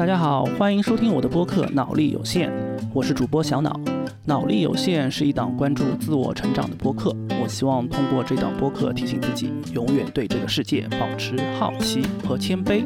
[0.00, 2.50] 大家好，欢迎收听我的播客《脑力有限》，
[2.94, 3.78] 我是主播小脑。
[4.24, 12.82] 脑力有限是一档关注自我成长的播客，我希望通过这档播客提醒自己，永远对这个世界保持好奇和谦卑。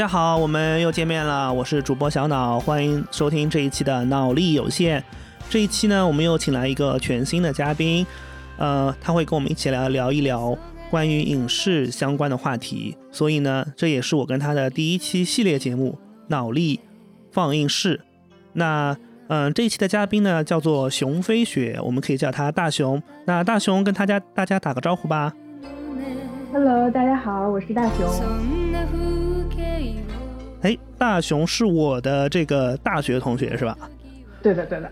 [0.00, 5.04] 家好，我们又见面了，我是主播小脑，欢迎收听这一期的脑力有限。
[5.50, 8.06] 这一期呢，我们又请来一个全新的嘉宾，
[8.56, 10.56] 呃，他会跟我们一起来聊一聊
[10.90, 12.96] 关于影视相关的话题。
[13.12, 16.80] 所以呢，这也是我跟他的第一期系列节目《脑力
[17.30, 17.98] 放映室》。
[18.54, 18.96] 那，
[19.28, 23.02] 嗯，这一期的嘉宾呢，叫做熊飞雪，我们可以叫他大熊。
[23.26, 25.30] 那大熊跟大家大家打个招呼吧。
[26.54, 28.69] Hello，大家好，我是大熊。
[30.62, 33.76] 哎，大雄是我的这个大学同学是吧？
[34.42, 34.90] 对的，对的。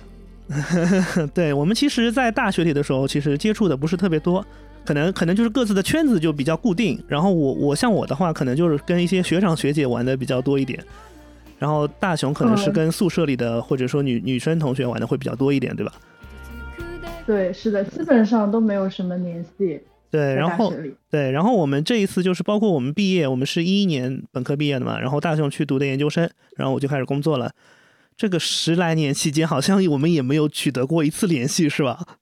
[1.34, 4.42] 对我们其实，在大学里的时候，其实接触的不是特别多，
[4.84, 6.98] 可能可能就是各自的圈子就比较固定。
[7.06, 10.82] 然后我我像我的话，可能就是跟一些学长学姐玩的比较多一点。
[11.58, 15.92] 然后大雄可能是跟宿舍里的或者说女女生同学玩的会比较多一点，对吧？
[17.26, 19.78] 对，是的，基本上都没有什么联系。
[20.10, 20.72] 对，然后
[21.10, 27.52] 对，然后我们这一次就是包括我们毕业，我们是一一年本科毕业的嘛，然后大雄去读的研究生，然后我就开始工作了。
[28.16, 32.18] 这个十来年期间，好像我们也没有取得过一次联系，是吧？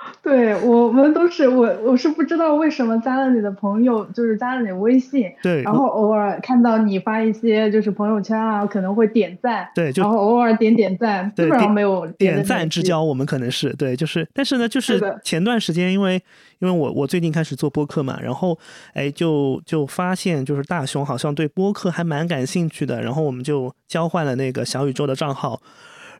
[0.22, 16.14] 对我们都是我，我是不知道为什么加了你的朋友，就是加了你微信，对，然后偶尔看到你发一些就是朋友圈啊，可能会点赞，对，然后偶尔点点赞，基本上没有点赞之交，我们可能是对，就是，但是呢，就是前段时间，因为
[16.60, 18.58] 因为我我最近开始做播客嘛，然后
[18.94, 25.60] 哎，就就发现就是大熊好像对播客还蛮感兴趣的，然后我们就交换了那个小宇宙的账号。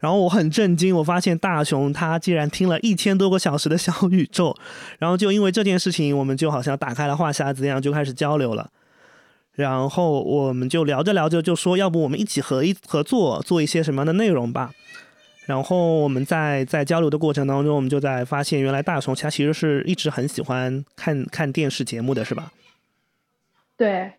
[0.00, 4.56] 然后我很震惊，我发现大雄他竟然听了一千多个小时的小宇宙，
[4.98, 8.70] 然后就因为这件事情，我们就好像打开了话匣子一样，就开始交流了。
[9.52, 14.72] 然后我们就聊着聊着就说，要不我们一起合一合作做一些什么样的内容吧。
[15.44, 22.52] 然后我们在在交流的过程当中，我们就在发现，原来大雄他其实是一直很喜欢看看电视节目的是吧？
[23.76, 24.12] 对，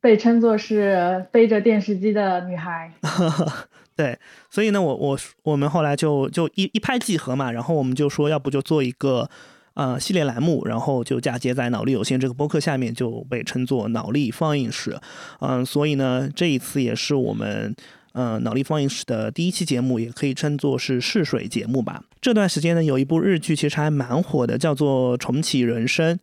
[0.00, 2.92] 被称作是背着电视机的女孩。
[3.98, 4.16] 对，
[4.48, 9.28] 所以呢，我我我们后来就就一一拍即合嘛，然后我们就说，要不就做一个
[9.74, 14.96] 呃系列栏目，然后就嫁接在脑力有限这个播客下面，就被称作脑力放映室。
[15.40, 17.74] 嗯，所以呢，这一次也是我们
[18.12, 22.04] 呃脑力放映室的第一期节目，也可以称作是试水节目吧。
[22.20, 26.14] 这段时间呢，有一部日剧其实还蛮火的，叫做《重启人生》。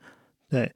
[0.50, 0.72] 对，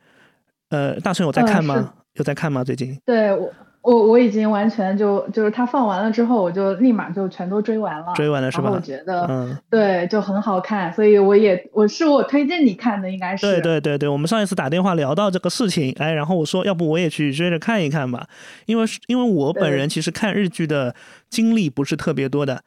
[0.68, 1.94] 呃，大成有在看吗？
[2.16, 2.62] 有在看吗？
[2.62, 3.00] 最近？
[3.06, 3.50] 对我。
[3.82, 8.14] 我我已经完全就就是他放完了之后，我就立马就全都追完了。
[8.16, 8.70] 追完了是吧？
[8.70, 13.46] 我觉得，嗯，对，就很好看，所以我也我是我推荐你看的，应该是。
[13.46, 18.28] 对对对对，我们上一次打电话聊到这个事情，哎，然后我说要不我也去追着看一看吧，
[18.66, 20.94] 因为因为我本人其实看日剧的
[21.30, 22.62] 经历不是特别多的，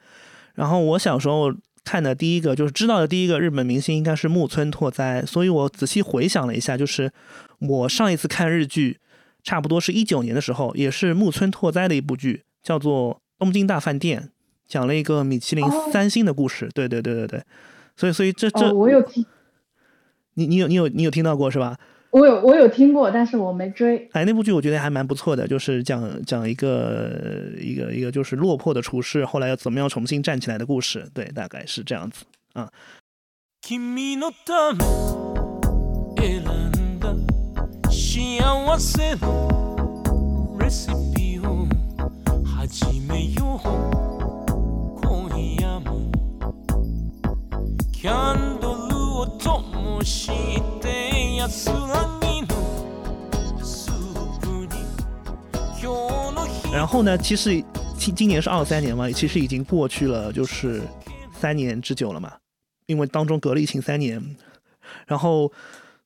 [0.55, 1.53] 然后我小时候
[1.85, 7.13] 看的第一个就是知道的第一个日本明星应该是木村拓哉，所以我仔细回想了一下，就是
[7.61, 8.99] 我上一次看日剧。
[9.43, 14.21] 差不多是一九年的时候，也是木村拓哉的一部剧，叫做《东京大饭店》，
[14.67, 16.69] 讲了一个米其林三星的故事。
[16.75, 17.43] 对对对对对，
[17.97, 19.27] 所以所以这这我有听，
[20.35, 21.79] 你你有你有你有听到过是吧？
[22.11, 24.07] 我有我有听过，但是我没追。
[24.13, 31.09] 哎，那部剧我觉得还蛮不错的，就是讲讲一个一个一个就是落魄的厨师，后来要怎么样重新站起来的故事。
[31.15, 32.71] 对，大概是这样子啊。
[56.71, 57.17] 然后呢？
[57.17, 57.65] 其实
[57.97, 60.83] 今今年是二三年嘛，其实已经过去了，就是
[61.33, 62.31] 三年之久了嘛。
[62.85, 64.23] 因为当中隔了疫情三年，
[65.07, 65.51] 然后，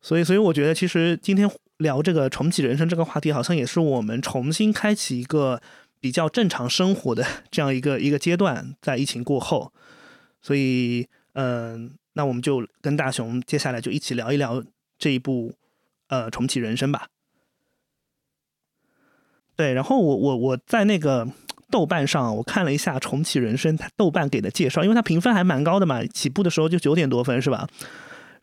[0.00, 1.50] 所以，所以我觉得，其实今天。
[1.78, 5.60] 聊这个重启人生这个话题，好像也是我们重新开启一个
[6.00, 9.72] 比较正常生活的 这样一个一个阶段，在疫情过后，
[10.40, 14.62] 所以，嗯，那我们就跟大雄接下来就一起聊一聊
[14.98, 15.54] 这一部
[16.08, 17.08] 呃重启人生吧。
[19.54, 21.26] 对，然后我我我在那个
[21.70, 27.68] 豆瓣上我看了一下重启人生，豆瓣给的介绍，因为它评分还蛮高的嘛，起步的时候就九点多分是吧？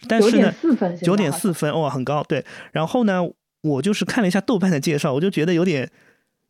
[0.08, 0.54] 但是呢，
[1.02, 2.24] 九点四分哇，很高。
[2.24, 3.22] 对，然后呢，
[3.62, 5.90] 我就是看了一下豆瓣的介绍，我就觉得有点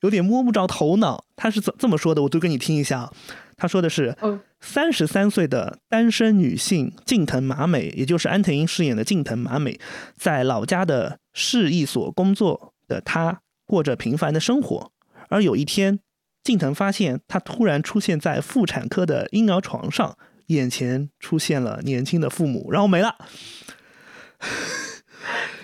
[0.01, 1.23] 有点摸不着头脑。
[1.35, 2.23] 他是怎这么说的？
[2.23, 3.13] 我读给你听一下啊。
[3.55, 4.15] 他说的是，
[4.59, 9.79] 三十三岁的单身女性近藤麻美，也就是安藤樱饰演的近藤麻美，
[10.17, 14.91] 在老家的市役所工作的她，过着平凡的生活。
[15.29, 15.99] 而有一天，
[16.43, 20.17] 近藤发现她突然出现在妇产科的婴儿床上，
[20.47, 23.15] 眼前出现了年轻的父母，然后没了。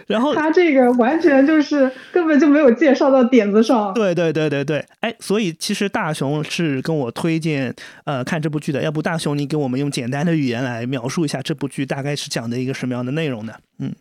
[0.07, 3.93] 然后他这个完全就是根本就没有介绍到点子上。
[3.93, 7.71] 对对对对对，哎，所以其实大雄是跟我推荐
[8.05, 13.53] 呃看这部剧的，要不大雄你给我们用简单的语言来描述一下这部剧大概是讲的一个什么样的内容呢？
[13.77, 13.93] 嗯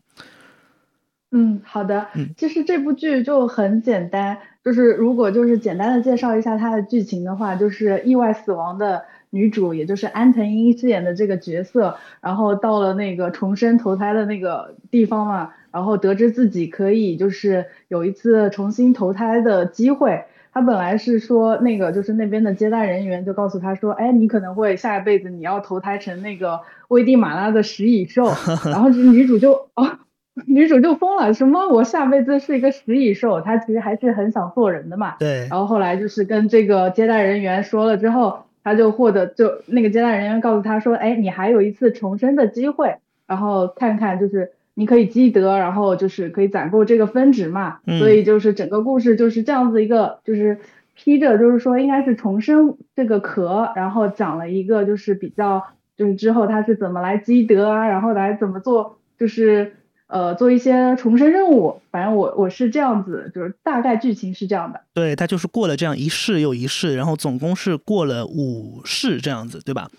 [1.30, 9.04] 嗯，好的，嗯，其实这部剧就很简单，就是如果就是简单的介绍一下它的剧情的话，就是意外死亡的。
[9.30, 20.24] 女主也就是安藤樱饰演的这个角色，然后到了那个重生投胎的那个地方嘛，然后得知自己可以就是有一次重新投胎的机会。
[20.50, 28.32] 她本来是说那个就是那边的接待人员就告诉她说，哎，你可能会下一辈子你要投胎成那个危地马拉的食蚁兽。
[28.64, 29.98] 然后女主就哦，
[30.46, 33.42] 女主就疯了，什么我下辈子是一个食蚁兽？
[33.42, 35.16] 她其实还是很想做人的嘛。
[35.18, 35.46] 对。
[35.50, 38.44] 然后后来就是跟这个接待人员说了之后。
[38.68, 47.78] 他就获得，就那个接待人员告诉他说，哎，你还有一次重生的机会，然后看看就是你可以积德，然后就是可以攒够这个分值嘛。
[47.98, 50.58] 所以就是整个故事就是这样子一个，就是
[50.94, 55.64] 披着就是说应该是重生这个壳，然后讲了一个就是比较
[55.96, 59.72] 就是之后他是怎么来积德啊，然后来怎么做就是。
[60.08, 64.80] 呃，做一些重生任务，反正我我是这样子，就是大概剧情是这样的。
[64.94, 69.90] 对他就是过了这样一世又一世，然后总共是过了五世这样子，对吧？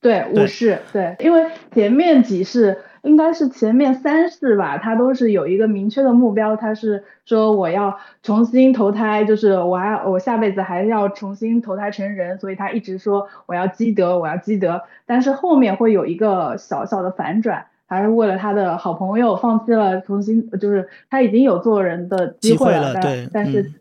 [0.00, 17.66] 对，五世，对，因为前面几世应该是前面三世吧，他都是有一个明确的目标，他是说我要重新投胎，就是我还我下辈子还要重新投胎成人，所以他一直说我要积德，我要积德，但是后面会有一个小小的反转。
[17.88, 23.72] 还是为了他的好朋友放弃了重新，就是他已经有做人的机会了，对但是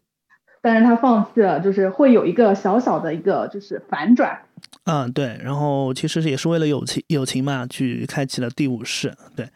[0.62, 4.40] 但是他放弃了，就是会有一个小小的一个就是反转。
[4.86, 9.48] 嗯，对，然后其实也是为了友情友情嘛，去开启了第五世，对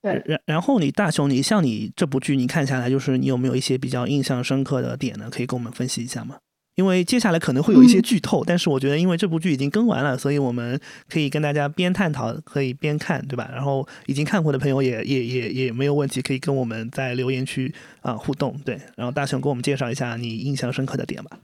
[0.00, 0.22] 对。
[0.24, 5.28] 然然后你大雄，你像你这部剧你看下来，就是你有没有一些比较印象深刻的点呢？
[5.30, 6.36] 可以跟我们分析一下吗？
[6.78, 13.50] 因为接下来可能会有一些剧透，但是我觉得，因为这部剧已经更完了，所以我们可以跟大家边探讨，可以边看，对吧？
[13.52, 18.80] 然后已经看过的朋友也也也也没有问题，可以跟我们在留言区啊互动，对。
[18.94, 21.38] 然后大雄给我们介绍一下你印象深刻的点吧。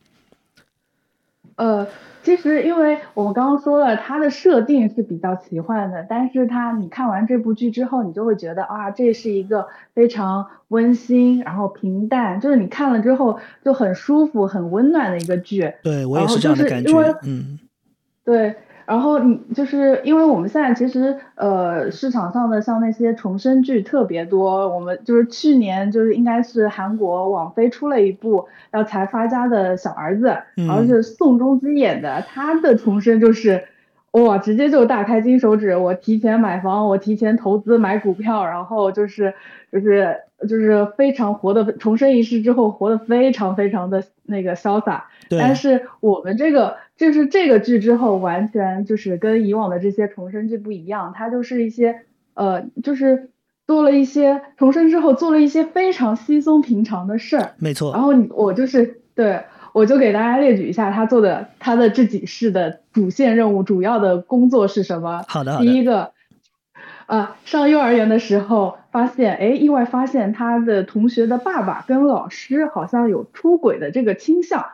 [1.56, 1.84] 呃。
[2.24, 15.74] 其实，因为我们刚刚说了，它的设定是比较奇幻的，但是它你看完这部剧之后，你就会觉得啊，这是一个非常温馨，然后平淡，就是你看了之后就很舒服、很温暖的一个剧。
[15.82, 17.58] 对我也是这样的感觉，嗯，
[18.24, 18.56] 对。
[18.86, 30.26] 然后你就是因为我们现在其实呃市场上的像那些重生剧特别多，我们就是去年就是应该是韩国网飞出了一部要《财发家的小儿子》，
[30.66, 33.64] 然后是宋仲基演的，他的重生就是
[34.10, 39.34] 哇直接就大开金手指，我提前买房，我提前投资买股票，然后就是
[39.72, 40.16] 就是
[40.48, 46.76] 就是非常活的重生一世之后活得非常非常的那个潇洒，但是我们这个。
[46.96, 52.02] 就是这个剧之后，完全就是跟以往的这些重生剧不一样，它就是一些
[52.34, 53.30] 呃，就是
[53.66, 57.54] 做了一些重生之后做了一些非常稀松平常的事儿。
[57.58, 57.92] 没错。
[57.92, 65.24] 然后我就是对，我就给大家列举一下他做的他的这几世的主线任务，主要的工作是什么？
[65.26, 65.58] 好的。
[65.58, 66.12] 第一个，
[67.06, 74.66] 啊，上幼儿园的时候发现，哎，意外发现他的同学的爸爸跟老师好像有出轨的这个倾向。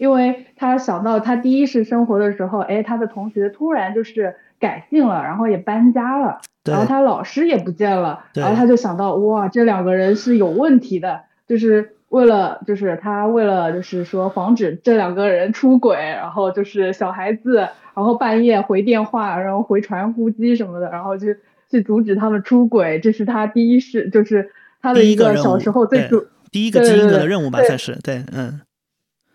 [0.00, 21.26] 因为他想到他第一世生活的时候，哎，他的同学突然就是改姓了，然后也搬家了，然后他老师也不见了，然后他就想到，哇，这两个人是有问题的，就是为了，就是他为了，就是说防止这两个人出轨，然后就是小孩子，然后半夜回电话，然后回传呼机什么的，然后就
[21.70, 28.62] 去阻止他们出轨，这是他第一世，就是他的一个小时候最主第一个基因的任务吧，算是对，嗯，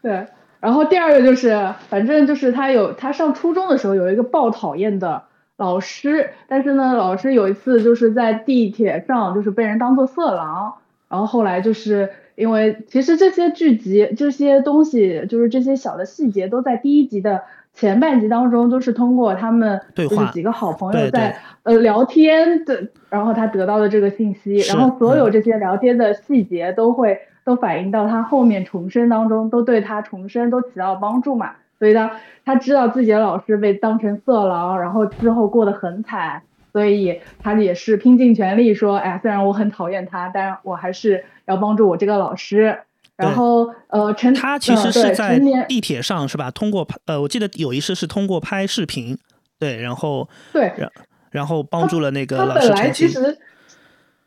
[0.01, 0.25] 对。
[0.59, 5.23] 然后第二个就是，反正就是他有他上初中的时候有一个爆讨厌的
[5.57, 10.75] 老师，但是呢，老师有一次就是在地铁上就是被人当做色狼，
[11.07, 17.43] 然后后来就是因为其实这些剧集这些东西就是这些小的细节都在第一集的
[17.73, 31.51] 前半集当中都是通过他们就是几个好朋友在呃聊天的，然后他得到的这个信息，然后所有这些聊天的细节都会都反映到他后面重生当中，都对他重生都起到帮助嘛。
[31.79, 32.11] 所以他
[32.43, 36.41] 他知道自己的老师被当成色狼，然后之后过得很惨，
[36.73, 42.79] 所以他也是拼尽全力说，哎，虽然我很讨厌他，但我还是要帮助我这个老师。
[43.17, 46.51] 然后，呃，陈他其实是在地铁上是吧？
[46.51, 49.17] 通过拍，呃，我记得有一次是通过拍视频，
[49.57, 50.91] 对，然后对，然
[51.31, 53.37] 然后帮助了那个老师本来其实，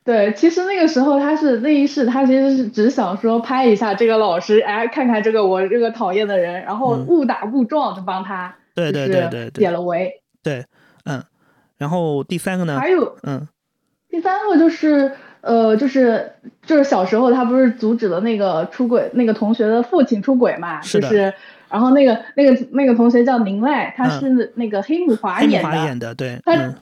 [0.09, 10.23] 对，其实那个时候他是那一世，他其实是只想说拍一下这个老师，哎，看看这个我这个讨厌的人，然后误打误撞就帮他，对对对对，解了围。
[10.43, 10.65] 对，
[11.05, 11.23] 嗯，
[11.77, 12.81] 然后第三个呢？
[12.81, 13.47] 还有，嗯，
[14.09, 15.13] 第三个就是。
[15.41, 16.33] 呃，就是
[16.67, 20.81] 就是小时候他不是阻止了那个出轨那个同学的父亲出轨嘛？
[20.83, 21.33] 是是，
[21.71, 25.85] 然后那个那个那个同学叫宁濑，他是那个黑木华演的。
[25.85, 26.41] 演的，对。
[26.45, 26.75] 他，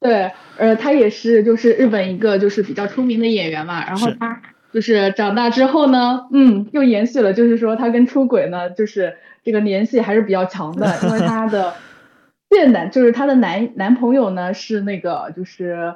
[0.00, 3.86] 对，呃，他也是就是日本一个就是比较出名的演员嘛。
[3.86, 4.40] 然后他
[4.72, 11.74] 就是长大之后呢，嗯，又延续了，就是说他跟出轨呢，就是这个联系还是比较强的，因为他的
[12.50, 15.94] 现男就是他的男男朋友呢是那个就是。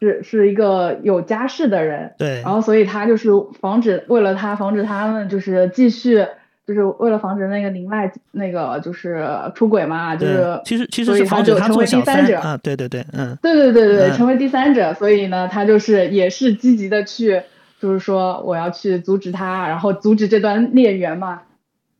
[0.00, 3.30] 是是一个有家室的人，对，然后所以他就是
[3.60, 6.26] 防止，为了他防止他们就是继续，
[6.66, 17.42] 就是为了防止那个林外那个就是出轨嘛，就是其实其实是防止他成为第三者啊，对对对，嗯，对对对对，成为第三者，所以呢，他就是也是积极的去，
[17.80, 21.42] 就是说我要去阻止他，然后阻止这段孽缘嘛，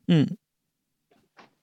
[0.08, 0.26] 嗯。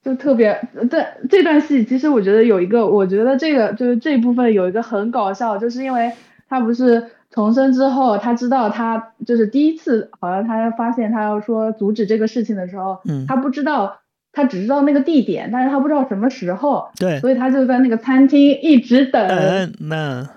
[0.04, 6.10] 就特别，这这段戏其实我觉得有一个，我觉得这个就是这部分有一个很搞笑，就是因为
[6.48, 14.00] 他不是重生之后，他知道他就是第一次，好像他发现他要说阻止这个事情的时候，嗯，他不知道，
[14.32, 20.28] 他只知道那个地点，但是他不知道什么时候，对，所以他就在那个餐厅一直等，那，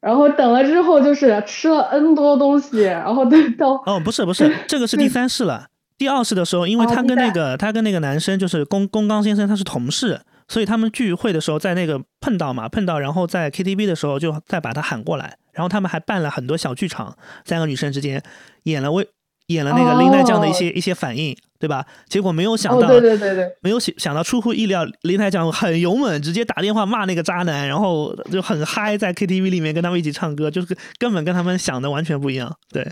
[0.00, 5.66] 然后等了之后就是吃了 N 多东西，然后等到，哦，不是不是， 这个是第三世了。
[5.98, 18.22] 第二世的时候，因为他跟那个他跟那个男生就是宫宫刚先生，他是同事，所以他们聚会的时候在那个碰到嘛，碰到，然后在 KTV 的时候就再把他喊过来，然后他们还办了很多小剧场，三个女生之间
[18.62, 19.04] 演了为
[19.48, 21.84] 演了那个林奈酱的一些一些反应，对吧？
[22.08, 32.86] 结果没有想到，对对对对，没有想想到出乎意料，林奈酱很勇猛，直接打电话骂那个渣男，然后就很嗨，在 KTV 里面跟他们一起唱歌，就是根本跟他们想的完全不一样，对。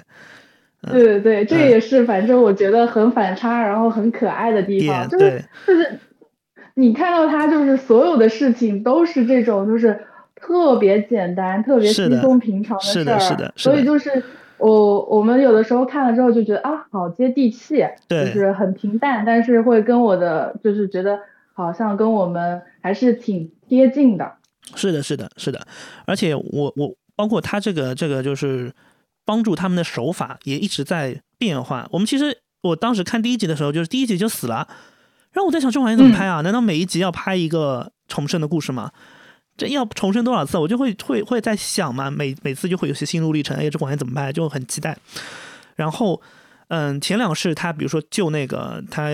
[0.89, 5.99] 对对对，这也是反正我觉得很反差，然后很可爱的地方，就是就是
[6.75, 14.23] 你看到他就是所有的事情都是这种就是特别简单、特别稀松平常的事儿，是的，所以就是
[14.59, 21.19] 我我们有的时候看了之后就觉得啊，好接地气，就是很平淡，但是会跟我的就是觉得
[21.53, 24.35] 好像跟我们还是挺贴近的。
[24.75, 25.67] 是的，是的，是的，
[26.07, 28.73] 而且我我包括他这个这个就是。
[29.29, 31.89] 帮助他们的手法也一直在变化。
[31.91, 34.69] 我们其实我当时看第一集的时候，就是第一集就死了，
[35.33, 36.43] 然后我在想这玩意怎么拍啊？
[36.43, 38.93] 难道每一集要拍一个重生的故事吗？
[39.57, 40.59] 这要重生多少次？
[40.59, 43.57] 我就会会会在想嘛，每每次就会有些心路历程。
[43.57, 44.33] 哎，这玩意怎么办？
[44.33, 44.97] 就很期待。
[45.75, 46.21] 然后，
[46.69, 49.11] 嗯，前两世他比如说救那个他。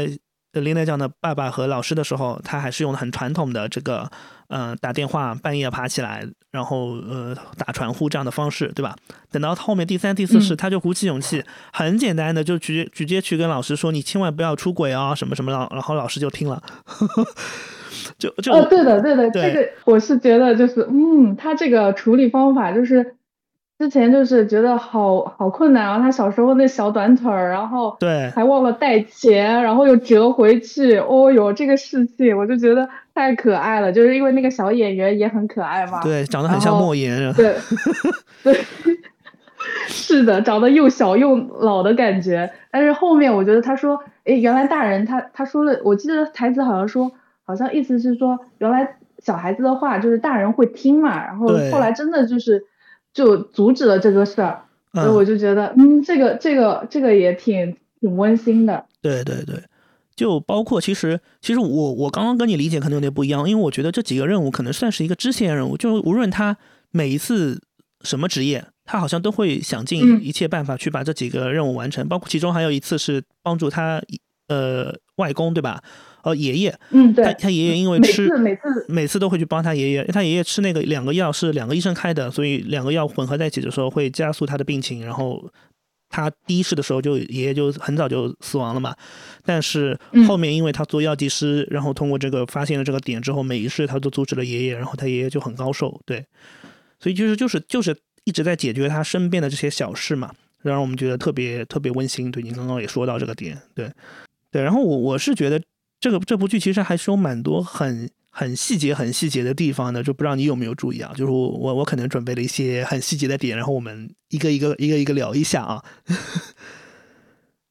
[0.60, 4.10] 林奈酱的爸爸和老师的时候，他还是用很传统的这个，
[4.48, 8.94] 呃，打电话半夜爬起来，然后呃打传呼这样的方式，对吧？
[9.30, 11.42] 等到后面第三、第四世，他就鼓起勇气，
[11.72, 16.62] 很简单的就直接直接去跟老师说：“你千万不要出轨啊，什么什么的。”然后老师就听了，
[18.18, 23.16] 就就哦，对的，对的，这个我是觉得就是，嗯，他这个处理方法就是。
[23.82, 37.56] 之前就是觉得好好困难啊，他小时候那小短腿儿，然后对，还忘了带钱，然后又折回去，哦哟，这个事情我就觉得太可爱了，就是因为那个小演员也很可爱嘛，对，长得很像莫言，对，
[38.44, 38.56] 对，
[39.88, 47.10] 是的，长得又小又老的感觉，但是后面我觉得他说，哎，原来大人他他说了，我记得台词好像说，
[47.44, 52.64] 好像意思是说，原来小孩子的话就是大人会听嘛，然后后来真的就是。
[53.12, 58.84] 就阻止了这个事儿，所以我就觉得，嗯，这个这个这个也挺挺温馨的。
[59.00, 59.62] 对对对，
[60.14, 66.56] 就包括其实其实我我刚刚跟你理解可能有点不一样，因为我觉得这几个任务可能算是一个支线任务，就无论他
[66.90, 67.60] 每一次
[68.02, 74.02] 什么职业，他好像都会想尽一切办法去把这几个任务完成，包括其中还有一次是帮助他
[74.52, 75.82] 呃外公对吧？
[76.22, 85.50] 哦，爷爷，嗯，对，他他爷爷因为吃每次每次每次都会去帮他爷爷，他爷爷吃那个两个药是两个医生开的，所以两个药混合在一起的时候会加速他的病情，然后
[86.08, 88.94] 他第一世的时候就爷爷就很早就死亡了嘛，
[89.44, 96.24] 但是后面因为他做药剂师，然后通过这个发现了这个点之后，每一世他都阻止了爷爷，然后他爷爷就很高寿，对，
[97.00, 100.30] 所以就是就是就是一直在解决他身边的这些小事嘛，
[100.62, 102.30] 让我们觉得特别特别温馨。
[102.30, 103.90] 对，您刚刚也说到这个点，对
[104.52, 105.60] 对，然后我我是觉得
[105.98, 108.08] 这个这部剧其实还是有蛮多很。
[108.34, 111.12] 很细节、很细节的地方的，就不知道你有没有注意啊？
[111.14, 115.84] 就是我、我、我可能准备了一些很细节的点，然后我们一个一个、一个一个聊一下啊。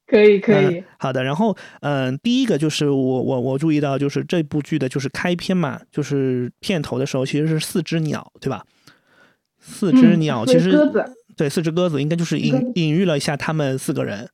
[0.06, 0.84] 可以， 可以。
[1.00, 8.64] 好的，然后，嗯，第一个就是我、我、我注意到，就是这部剧的就是开篇嘛，就是片头的时候，其实是四只鸟，对吧？
[9.58, 10.78] 四只鸟其实
[11.36, 14.30] 对四只鸽子，应该就是隐隐喻了一下他们四个人、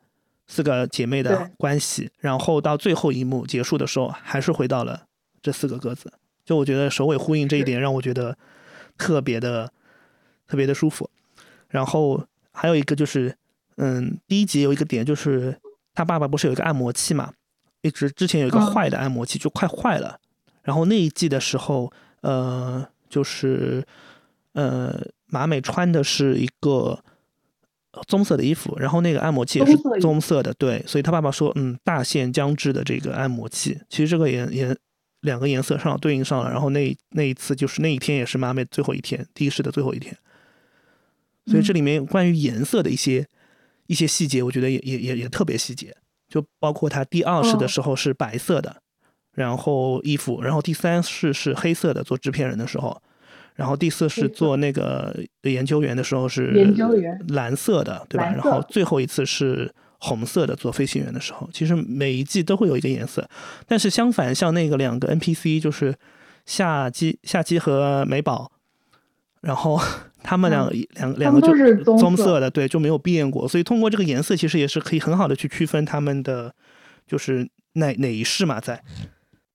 [0.48, 2.10] 四个姐妹的关系。
[2.20, 5.04] 然后到最后一幕结束的时候，还是回到了。
[5.39, 6.12] 这四个鸽子，
[6.44, 8.38] 就我觉得首尾呼应这一点让我觉得
[8.98, 9.72] 特别的
[10.46, 11.10] 特别的舒服。
[11.70, 13.38] 然后还有一个就是，
[13.77, 15.58] 嗯，第一集有一个点就是
[15.94, 17.32] 他爸爸不是有一个按摩器嘛，
[17.82, 20.20] 一直之前有一个坏的按摩器就快坏了。
[20.63, 23.86] 然后那一季的时候，呃，就是
[24.54, 27.01] 呃马美穿的是一个
[28.08, 34.75] 棕色的衣服，然后那个按摩器也是棕色的，对，所以他爸爸说，嗯，大限将至的这个按摩器，其实这个也也。
[35.22, 40.16] 两个颜色上对应上了，然后那那一次就是那一天也是马美最后一天，第一世的最后一天，
[41.48, 43.27] 所以这里面关于颜色的一些
[43.88, 45.98] 一些细节，我觉得也也也也特别细节，
[46.30, 48.84] 就包括他第二世的时候是白色的，
[49.34, 53.01] 然后衣服，然后第三世是黑色的做制片人的时候，
[53.58, 58.32] 然后第四是做那个研究员的时候是研究员蓝色的，对吧？
[58.32, 59.70] 然后最后一次是。
[60.00, 63.28] 红色的做飞行员的时候，其实每一季都会有一个颜色，
[63.66, 65.92] 但是相反，像那个两个 NPC 就是
[66.46, 68.52] 夏姬、夏姬和美宝，
[69.42, 69.82] 然后
[70.22, 73.48] 他们两两两个就是棕色的，对，就没有变过。
[73.48, 76.54] 所以通过这个颜色，其实也是可以很好的去区分他们的
[77.08, 78.84] 就是哪哪一世嘛，在。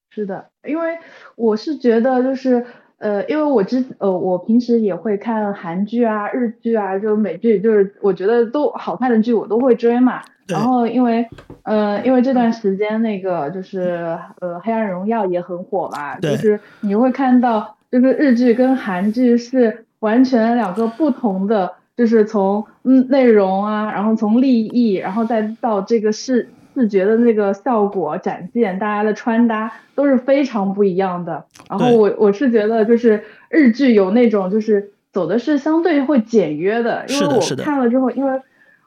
[0.09, 0.97] 是的，因为
[1.37, 2.65] 我是觉得就是。
[3.03, 10.21] 呃，因为我之呃，我平时也会看韩剧啊、日剧啊，就美剧，就是我觉得都好看的剧我都会追嘛。
[10.47, 11.27] 然后因为
[11.63, 31.45] 呃，因为这段时间那个就是呃，《黑暗荣耀》也很火嘛，就是你会看到，就是日剧跟韩剧是完全两个不同的，就是从嗯内容啊，然后从立意，然后再到这个视视觉的那个效果展现，大家的穿搭都是非常不一样的。
[31.69, 38.41] 然后我我是觉得，就是日剧有那种就是走的是相对会简约的，因为我看了之后，因为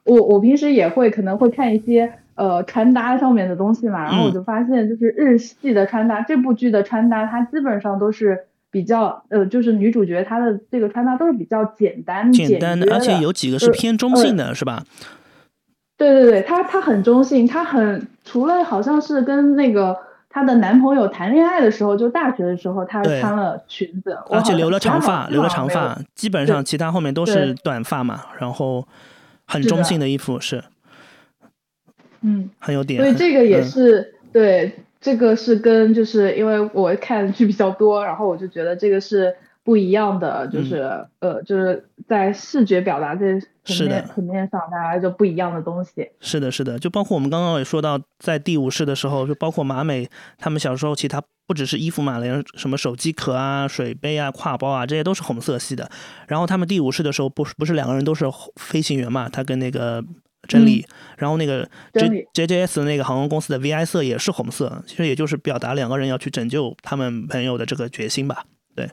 [0.04, 14.84] 我我平时也会可能会看一些呃穿搭上面的东西嘛，然后我就发现就是日系的穿搭，这部剧的穿搭它基本上都是比较呃，就是女主角她的这个穿搭都是比较简单简单的，而且有几个是偏中性的，是吧？
[15.96, 19.96] 对对对，她她很中性，她很除了好像是跟那个
[20.28, 28.86] 她的男朋友谈恋爱的时候，就大学的时候，她穿了裙子，而且留了长发，留了长发，基本上其他后面都是短发嘛，然后
[29.46, 30.62] 很中性的衣服是，
[32.20, 39.34] 嗯，很有点，所以这个也是对，这个是跟就是因为我看剧比较多，然后我就觉得这个是。
[39.66, 40.76] 不一样的就是
[41.18, 46.08] 呃，就是在视觉表达这层面层面上，大家就不一样的东西。
[46.20, 55.90] 是的，是的，就包括我们刚刚也说到，在第五世的时候，就包括马美他们小时候，其他不只是衣服嘛，连什么手机壳啊、水杯啊、挎包啊，这些都是红色系的。
[56.28, 58.24] 然后他们第五世的时候，不是不是两个人都是
[58.60, 59.28] 飞行员嘛？
[59.28, 60.00] 他跟那个
[60.46, 60.86] 真理，
[61.18, 68.44] 然后那个 J J J S 那个航空公司的 V I 色也是红色，其实也就是表达两个人要去拯救他们朋友的这个决心吧。
[68.76, 68.88] 对。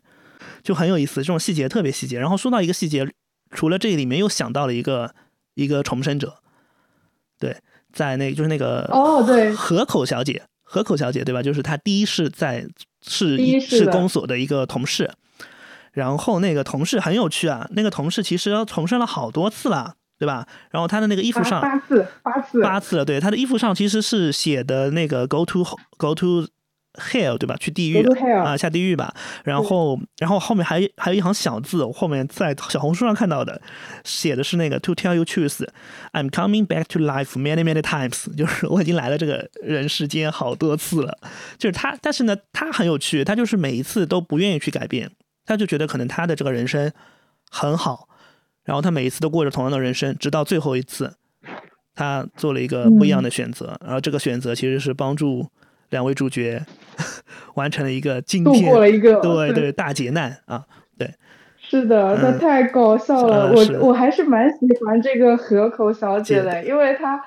[0.63, 2.17] 就很有意思，这种细节特别细节。
[2.19, 3.05] 然后说到一个细节，
[3.51, 5.13] 除了这里面又想到了一个
[5.55, 6.37] 一个重生者，
[7.37, 7.57] 对，
[7.91, 11.43] 在那就是那个哦，对，河口小姐，河口小姐对吧？
[11.43, 12.65] 就是她第一是在
[13.05, 15.11] 是是公所的一个同事，
[15.91, 20.47] 然后那个同事很有趣啊，那个同事其实重生了好多次了，对吧？
[20.71, 25.65] 然后他的那个衣服上八次八次八次了，对，他的衣服上其实是写的那个 go to
[25.97, 26.47] go to。
[26.95, 27.55] Hell 对吧？
[27.59, 28.05] 去地狱
[28.43, 29.15] 啊，下地狱吧。
[29.43, 33.59] 然后，然后后面还还有一行小字，我后面在小红书上看到的，
[34.03, 41.17] 写的是那个 To tell you truth，I'm coming back to life many many times，就是我已经来了这个人世间好多次了。
[41.57, 45.09] 就是他，但是呢，他很有趣，他就是每一次都不愿意去改变，
[45.47, 46.91] 他就觉得可能他的这个人生
[47.49, 48.07] 很好，
[48.63, 51.15] 然后他每一次都过着同样的人生，直到最后一次，
[51.95, 55.49] 他做了一个不一样的选择，然后这个选择其实是帮助。
[55.93, 56.61] 两位主角
[57.55, 60.65] 完成了一个惊天，度过了一个对对大劫难啊！
[60.97, 61.09] 对，
[61.57, 67.23] 是的，他太搞笑了，我我还是蛮喜欢这个河口小姐的，因为她，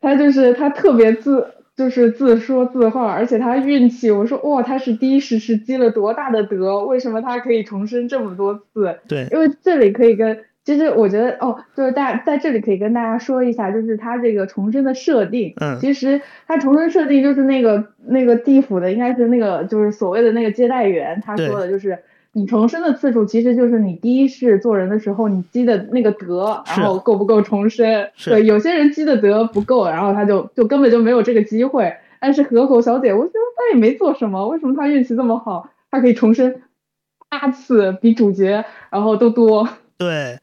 [0.00, 8.98] 她就是她特别自，就是自说自话，而且她运气，我说哇，她是第一时是积了多大的德，为什么她可以重生这么多次？
[9.06, 10.44] 对，因为这里可以跟。
[10.66, 15.54] 其实我觉得哦，就是大在这里可以跟大家说一下，就是它这个重生的设定。
[15.60, 15.78] 嗯。
[15.80, 22.00] 其实它重生设定就是那个那个地府的，应该是那个就是所谓的那个接待员，他说的就是
[22.32, 28.08] 你重生的次数其实就是你第一世做人的时候你积的那个德，然后够不够重生？
[28.24, 31.94] 对，有些人积的德不够，然后他就就根本就没有这个机会。
[32.18, 35.70] 但是河口小姐，我觉得她也没做什么，为什么她运气这么好？
[35.92, 36.56] 她可以重生
[37.28, 39.68] 八次，比主角然后都多。
[39.96, 40.38] 对。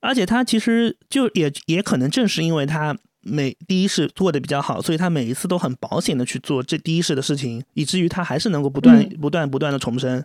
[0.00, 10.22] 而且他其实就也也可能正是因为他每第一世做的比较好，所以他每一次都很保险的去做这第一世的事情，以至于他还是能够不断不断不断的重生。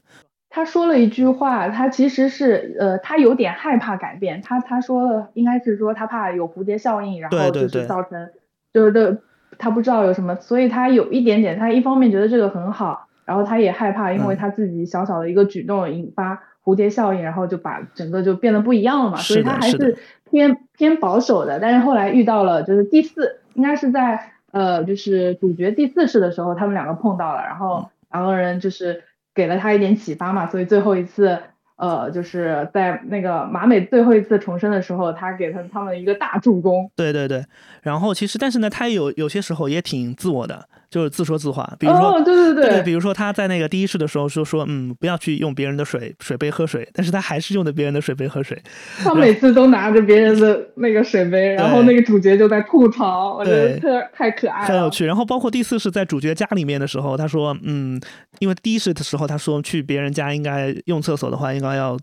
[0.48, 4.40] 他说了一句话，他其实是呃，他有点害怕改变。
[4.44, 8.30] 他他说了，应该是说他怕有蝴蝶效应，然后就是造成
[8.72, 9.18] 就是对
[9.58, 16.44] 他不知道有什么，所以他有一点点，他一方面觉得这个很好，然后他也害怕，因为他自己小小的一个举动引发。
[16.64, 19.98] 蝴蝶效应，然后就把整个就变得不一样了嘛，所以他还是
[20.30, 21.60] 偏偏保守的。
[21.60, 29.04] 但是后来遇到了，就是第四，应该是在呃，就是主角第四世的时候，他们两个碰到了，然后两个人就是
[29.36, 31.40] 给了他一点启发嘛，所以最后一次。
[31.76, 36.90] 呃，就是在那个马美最后一次重生的时候，他给他他们一个大助攻。
[36.96, 37.44] 对对对，
[37.82, 41.68] 然后其实，但是呢，他有有些时候也挺自我的，就是自说自话。
[41.80, 48.62] 比如说，对对对，比如说他在那个第一世的时候说说，嗯，不要去用别人的水水杯喝水，但是他还是用的别人的水杯喝水。
[49.00, 55.06] 他每次都拿着别人的那个水杯，然后那个主角就在吐槽，我觉得特太可爱了，很有趣。
[55.08, 58.00] 然后包括第四世在主角家里面的时候，他说，嗯，
[58.38, 61.98] 因为第一世的时候他说去别人家应该用厕所的话，应该要。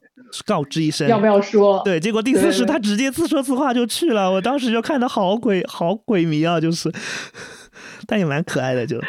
[0.46, 1.82] 告知一声，要不要说？
[1.84, 6.88] 对，结果第四世他直接自说自话就去了，我当时就看的好鬼好鬼迷啊，就是，
[8.06, 9.00] 但也蛮可爱的，就，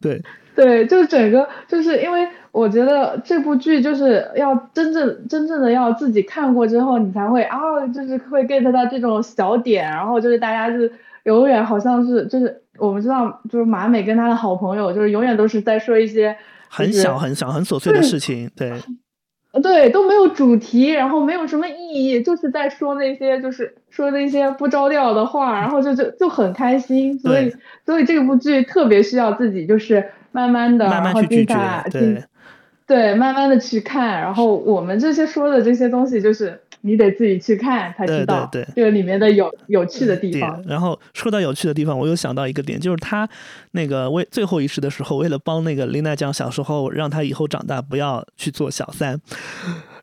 [0.00, 0.22] 对，
[0.54, 10.90] 对，就是整个就是因为我觉得这部剧就是要真正真正的要自己看过之后，你才会啊，就是会 get 到这种小点，然后就是大家是
[11.24, 16.36] 永远好像是就是我们知道就是马美跟他的好朋友就是永远都是在说一些
[16.68, 18.70] 很小很小很琐碎的事情，对。
[18.70, 18.80] 对，
[19.92, 32.24] 都没有主题，然后没有什么意义，就是在说那些，就是说那些不着调的话，然后就就就很开心，所以所以这部剧特别需要自己就是慢慢的，然后静下对，
[32.86, 36.60] 对，慢慢的去看，然后我们这些说的这些东西就是。
[36.82, 40.62] 你得自己去看才知道对这个里面的有有趣的地方。
[40.66, 43.28] 然后说到有趣的地方，我又想到一个点，就是他
[43.72, 49.20] 那个为最后一世的时候，为了帮那个林奈酱小时候让他以后长大不要去做小三，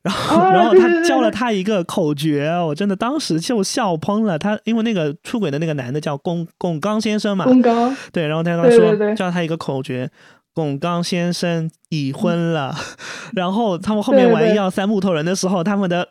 [0.01, 4.37] 然后然后他教了他一个口诀，我真的当时就笑喷了。
[4.37, 10.09] 他因为那个出轨的那个男的叫龚龚刚先生嘛，龚刚对，然后他刚说教他一个口诀，
[10.53, 12.75] 龚刚先生已婚了。
[13.33, 16.07] 然后他们后面玩一二三木头人的时候，他们的。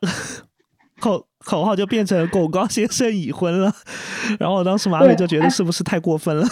[1.01, 3.75] 口口号就变成“狗高先生已婚了”，
[4.39, 6.47] 然后当时马尾就觉得是不是太过分了？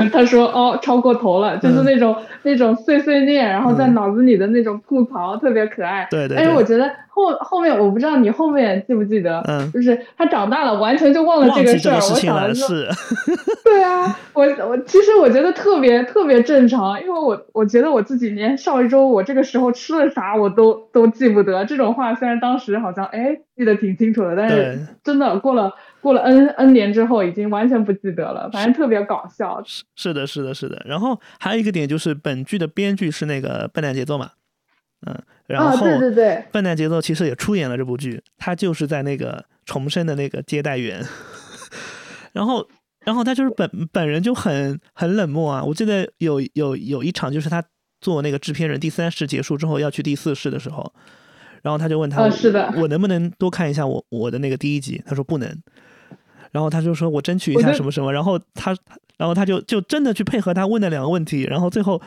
[0.12, 6.36] 他说：“哦，超过头了，就是那种那种碎碎念，然后在脑子里的那种吐槽，特别可爱。”对对。
[6.36, 11.94] 但是我觉得后后面我不知道你后面记不记得，嗯，就是他长大了，完全就忘了这个事儿。
[11.96, 12.88] 我想是。
[13.64, 21.64] 对啊，我我其实我觉得特别特别正常，因为我我觉得我自己连上一周我这个时候吃了啥我都都记不得。
[21.64, 25.74] 这种话虽然当时好像哎记得挺清楚的，但是真的过了。
[26.02, 28.50] 过了 n n 年之后，已经完全不记得了。
[28.52, 29.62] 反正特别搞笑。
[29.64, 30.82] 是是的，是的，是的。
[30.84, 34.32] 然后还有一个点就是，本剧的编剧是那个笨蛋节奏嘛，
[35.06, 41.04] 嗯，然后对对对，笨蛋节奏其实也出演了这部剧，他就是在那个重生的那个接待员。
[42.34, 42.66] 然后，
[43.04, 45.62] 然后他就是本本人就很很冷漠啊。
[45.62, 47.62] 我记得有有有一场，就是他
[48.00, 50.92] 做那个制片人，第三世结束之后要去第四世的时候，
[51.62, 55.00] 然后他就问他，是的，我能不能多看一下我我的那个第一集？
[55.06, 55.48] 他说不能。
[56.52, 58.76] 然后他就说：“我争取一下什么什么。”然后他，
[59.16, 61.42] 然后他就就真的去配合他问的两个问题。
[61.44, 62.00] 然后最后，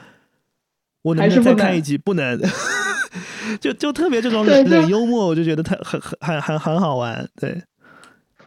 [1.02, 1.98] 我能不能再看一集？
[1.98, 2.40] 不能。
[3.60, 7.28] 就就特别这种冷幽默，我就觉得他很很很很很好玩。
[7.40, 7.62] 对。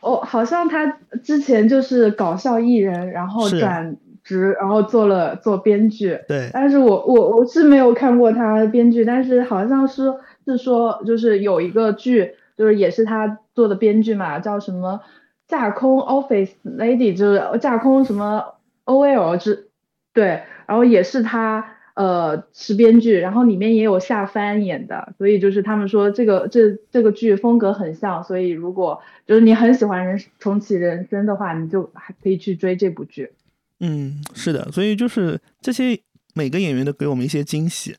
[0.00, 0.86] 哦，好像他
[1.24, 6.16] 之前就是搞笑艺人，然后转职，然后做了做编剧。
[6.28, 6.48] 对。
[6.52, 10.12] 但是我我我是没有看过他编剧，但是好像是
[10.46, 15.00] 是说就是有一个剧，就是也是他做的编剧嘛，叫什么？
[15.48, 19.68] 架空 Office Lady 就是架空什么 OL 之
[20.12, 33.32] 对，然后也是他呃是编剧，然后里面也有夏帆演的，所以就是他们说这个这这个剧风格很像，所以如果就是你很喜欢人重启人生的话，你就还可以去追这部剧。
[33.80, 35.98] 嗯，是的，所以就是这些
[36.34, 37.96] 每个演员都给我们一些惊喜，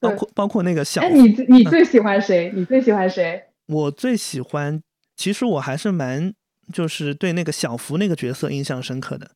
[0.00, 2.52] 包括包括那个小，哎，你你最喜欢谁？
[2.54, 3.44] 你最喜欢谁？
[3.66, 4.82] 我最喜欢，
[5.22, 6.34] 其实我还是蛮
[6.72, 9.30] 就是对那个小福那个角色印象深刻的，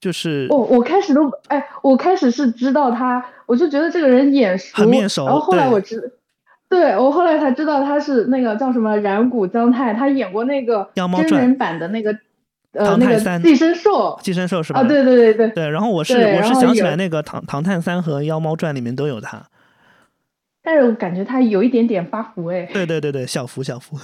[0.00, 6.12] 就是我我开始都哎，我开始是知道他，我就觉得这个人眼熟，很面熟，然后后来我知，
[6.68, 12.16] 对我后来才知道他是那个叫什么染谷将太，他演过那个真人版的那个。
[12.78, 14.80] 唐太三寄生兽，寄生兽是吧？
[14.80, 15.70] 啊，对对对对对。
[15.70, 19.42] 然后我是我是想起来那个唐唐探三和妖猫传里面都有他，
[20.66, 22.66] 但是我感觉他有一点点发福哎。
[22.72, 23.96] 对对对对，小福小福，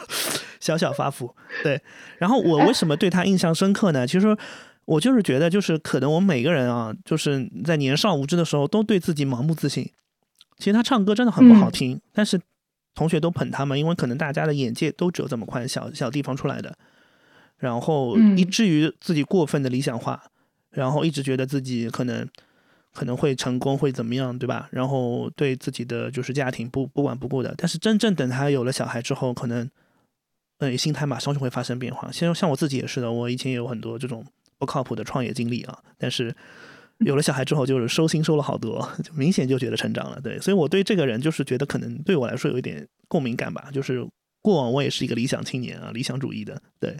[0.60, 1.34] 小小发福。
[1.62, 1.80] 对。
[2.18, 4.06] 然后我为什么对他印象深刻呢？
[4.06, 4.36] 其实
[4.84, 9.90] 我就是觉得，就是可能我们每个人啊，就是在年少无知的时候，都对自己盲目自信。
[10.58, 12.38] 其实他唱歌真的很不好听，但是
[12.94, 16.76] 同学都捧他嘛，因为可能大家的眼界都只有这么宽，小小地方出来的。
[17.56, 20.24] 然后以至于自己过分的理想化，
[20.72, 22.28] 然后一直觉得自己可能
[22.94, 24.68] 可能会成功，会怎么样，对吧？
[24.70, 27.54] 然后对自己的就是家庭不不管不顾的。
[27.56, 29.70] 但是真正等他有了小孩之后，可能
[30.58, 32.10] 呃心态马上就会发生变化。
[32.12, 34.24] 像像我自己也是的，我以前也有很多这种
[34.58, 35.78] 不靠谱的创业经历啊。
[35.98, 36.34] 但是
[36.98, 40.20] 有了小孩之后，就是收心收了好多， 就明显就觉得成长了。
[40.20, 44.06] 对，所以我对这个人就是觉得可能对我来说有一点共鸣感吧，就是。
[44.44, 46.96] 过往我也是一个理想青年啊，理想主义的，对。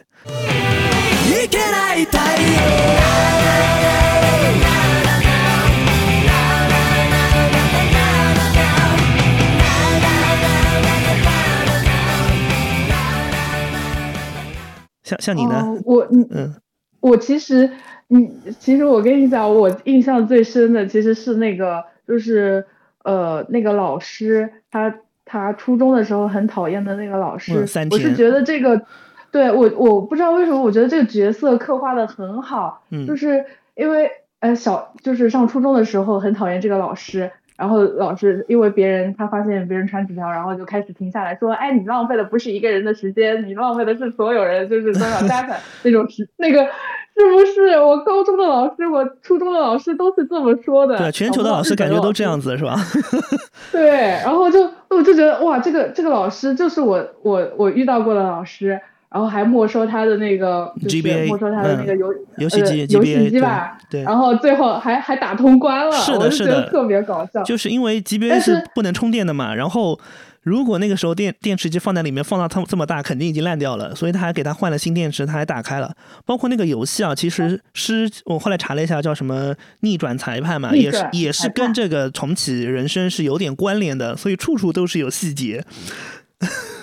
[15.20, 15.78] 像像你呢？
[15.84, 16.54] 我嗯，
[17.00, 17.70] 我其实
[18.08, 22.64] 你其实我跟你讲，我印象最深的其实是那个，就是
[23.04, 24.94] 呃那个老师他。
[25.24, 28.82] 他初中的时候很讨厌的那个老师，我是觉得这个，
[29.30, 33.42] 对我我不知道为什么，我觉得这个角色刻画的很好，就是
[33.74, 37.30] 因为呃小就是上初中的时候很讨厌这个老师，
[37.62, 46.66] 然后老师因为别人他发现别人传纸条，然后就开始停下来说，哎你浪费的不是一个人的时间，你浪费的是所有人就是多少加起来那种时那个。
[47.14, 50.96] 是不是我高中的老师，我初中的老师都是这么说的？
[50.96, 52.74] 对，全球的老师感觉都这样子，是吧？
[53.70, 53.90] 对，
[54.24, 58.80] 然后就我就觉得哇，这个这个老师就是我我我遇到过的老师，
[59.12, 62.06] 然后还没收他的那个 GBA，没收他的那个游
[62.38, 63.76] 游戏机游戏机吧？
[63.90, 67.42] 对，然后最后还还打通关了，是的，是的，特别搞笑。
[67.42, 69.98] 就是因为 GBA 是不能充电的嘛，然后。
[70.44, 73.94] 如果那个时候电电池机放在里面，放到它这么大，肯定已经烂掉了。
[73.94, 75.94] 所以他还给他换了新电池，他还打开了。
[76.26, 84.16] 包括那个游戏啊，其实是我后来查了一下，叫什么逆转裁判嘛，也是也是跟这个重启人生是有点关联的。
[84.16, 85.64] 所以处处都是有细节。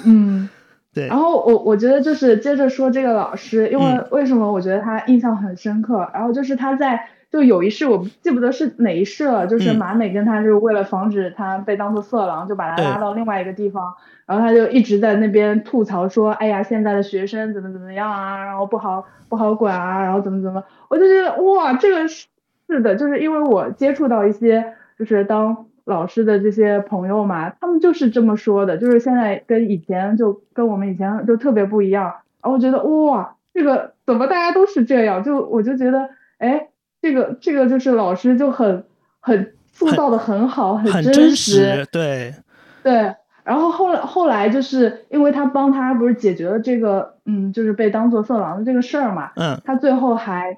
[0.06, 0.48] 嗯，
[0.94, 1.08] 对。
[1.08, 6.10] 然后我我觉得就是接着说这个老师，因为为什么我觉得他印象很深刻？
[6.14, 7.08] 然后就是他在。
[7.32, 9.46] 就有一世，我记不得是哪一世了。
[9.46, 13.94] 就是马美跟他，就是为了防止他被当做色狼，就把他拉到另外一个地方。
[14.26, 22.26] 然后他就一直在那边吐槽说：“哎呀，现在的学生怎么怎么样啊，然后不好不好管啊，然后怎么怎么。”我就觉得哇，这个是
[22.68, 32.06] 是的，就是因为我接触到一些就是当老师的这些朋友嘛，他们就是这么说的，就是现在跟以前就跟我们以前就特别不一样。
[32.42, 35.24] 然后我觉得哇，这个怎么大家都是这样？
[35.24, 36.70] 就我就觉得哎。
[37.02, 38.84] 这个这个就是老师就很
[39.22, 42.36] 很塑造的很好，很真实，对
[42.84, 43.16] 对。
[43.46, 50.58] 然后后来后来就是因为他帮他不是解决了这个嗯，就是被当做色狼的这个事儿嘛，嗯，他最后还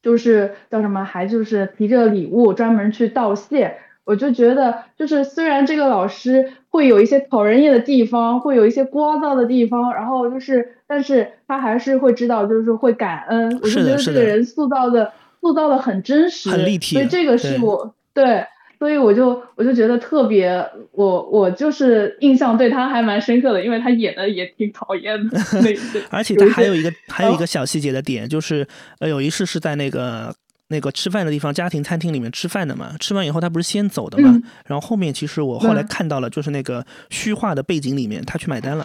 [0.00, 3.76] 就是叫什么，还就是提着礼物专门去道谢。
[4.04, 13.58] 我就觉得就是虽然这个老师会有一些讨人厌的地方，会有一些聒噪的地方，然后就是但是他还是会知道就是会感恩。
[13.62, 15.12] 我就觉得这个人塑造的。
[15.44, 18.46] 塑造的很真实，很立体，所以这个是我对，
[18.78, 25.36] 所以我就我就觉得特别，我我就是印象对他还蛮深刻的，因为他演的也挺讨厌的。
[26.10, 28.64] 而且他还有一个还有一个小细节的点，就是
[29.00, 30.32] 呃有一次是在那个
[30.72, 38.84] 那个吃饭的地方，家庭餐厅里面吃饭的嘛，吃完以后他不是先走的嘛，然后后面其实我后来看到了，就是那个虚化的背景里面他去买单了。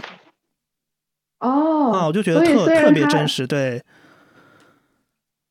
[1.39, 3.81] 哦，啊，我就觉得特特别真实，对。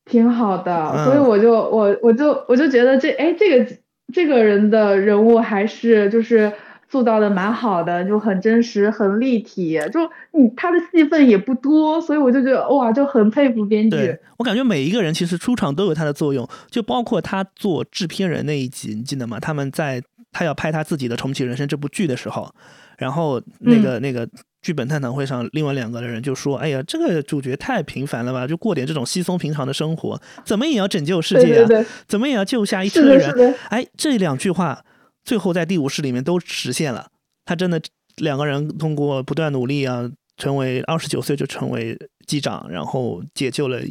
[0.09, 3.77] 挺好的，所以我就我我就我就觉得这哎这个
[4.13, 6.49] 这个人的人物还是就是
[6.89, 9.79] 塑造的蛮好的，就很真实，很立体。
[9.91, 9.99] 就
[10.31, 14.17] 你他的戏份也不多，所以我就觉得哇，就很佩服编剧。
[14.37, 19.39] 我感觉每一个人其实出场都有他的作用，就包括他做制片人那一集，你记得吗？
[19.39, 22.49] 他们在他要拍他自己的《重启人生》这部剧的时候，
[22.97, 24.25] 然后那个那个
[24.61, 31.85] 剧本探讨会上，另外两个人就说：“哎呀，这个主角太平凡了吧，就过点这种稀松平常的生活，怎么也要拯救世界啊？
[32.07, 34.85] 怎么也要救下一车人？”哎，这两句话。
[35.27, 37.07] 最后在第五世里面都实现了，
[37.43, 37.81] 他真的
[38.15, 43.81] 两个人通过不断努力啊，成为二十九岁就成为机长，然后解救了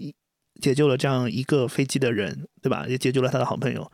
[0.63, 2.87] 解救了这样一个飞机的人，对吧？
[2.89, 3.87] 也解救了他的好朋友，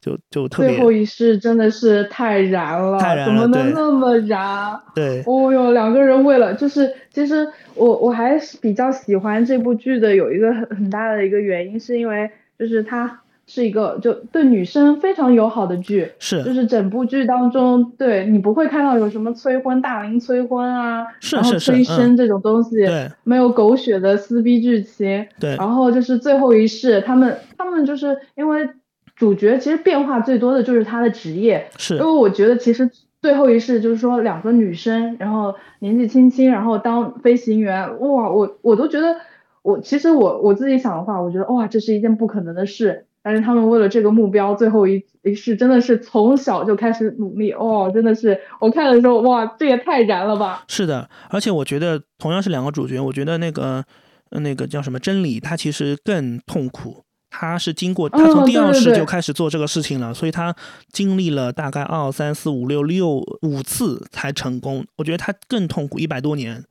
[0.00, 4.80] 就就特别最后一世真的是太燃了，怎么能那么燃？
[4.94, 13.20] 对，哦哟，两个人为了就是其实我我还是比较喜欢这部剧的，有一个很很大的一个原因是因为就是他。
[13.46, 28.66] 是一个就对女生非常友好的剧，是就是整部剧当中，对你不会看到有什么催婚、大龄催婚啊，是然后催生这种东西，对，没有狗血的撕逼剧情，对，然后就是最后一世，他们他们就是因为
[29.14, 39.16] 主角其实变化最多的就是他的职业，是，因为我觉得其实最后一世就是说两个女生，然后年纪轻轻，然后当飞行员，哇，我我都觉得
[39.60, 43.04] 我其实我我自己想的话，我觉得哇，这是一件不可能的事。
[43.24, 50.62] 但是他们为了这个目标，最后一一世真的是从小就开始努力哦，真的是我看的时候，哇，这也太燃了吧！
[50.68, 53.82] 是的，而且我觉得同样是两个主角，我觉得那个
[54.28, 60.54] 那个叫什么真理，他其实更痛苦，他是经过他从第二世就开始做这个事情了，所以他
[60.92, 64.84] 经历了大概二三四五六六五次才成功。
[64.98, 66.62] 我觉得他更痛苦，一百多年，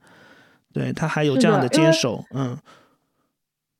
[0.72, 2.56] 对他还有这样的坚守，嗯。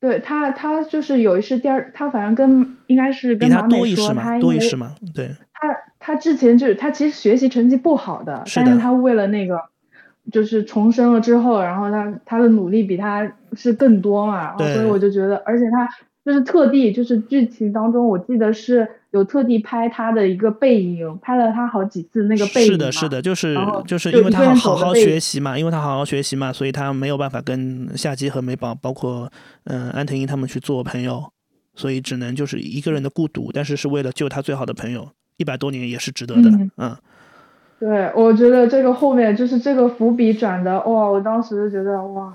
[0.04, 5.30] 对他，他就是有一次第二，他反正跟应该是跟马美说，他多一世嘛，对。
[5.54, 9.62] 他他之前就是他其实学习成绩不好的，但是他为了那个
[10.30, 15.88] 就是重生了之后，然后他他的努力比他是更多嘛，所以我就觉得，而且他。
[16.26, 29.30] 就是特地，就是剧情当中，我记得是有特地拍他的一个背影，拍了他好几次那个背影是的，是的，就是就是因为他好好学习嘛，因为他好好学习嘛，所以他没有办法跟夏姬和美宝，包括
[29.66, 31.32] 嗯安藤英他们去做朋友，
[31.76, 36.96] 所以只能就是一个人的孤独，但是是为了救他最好的朋友，一百多年也是值得的，嗯。
[37.80, 42.34] 对，我觉得这个后面就是这个伏笔转的，哇，我当时就觉得哇。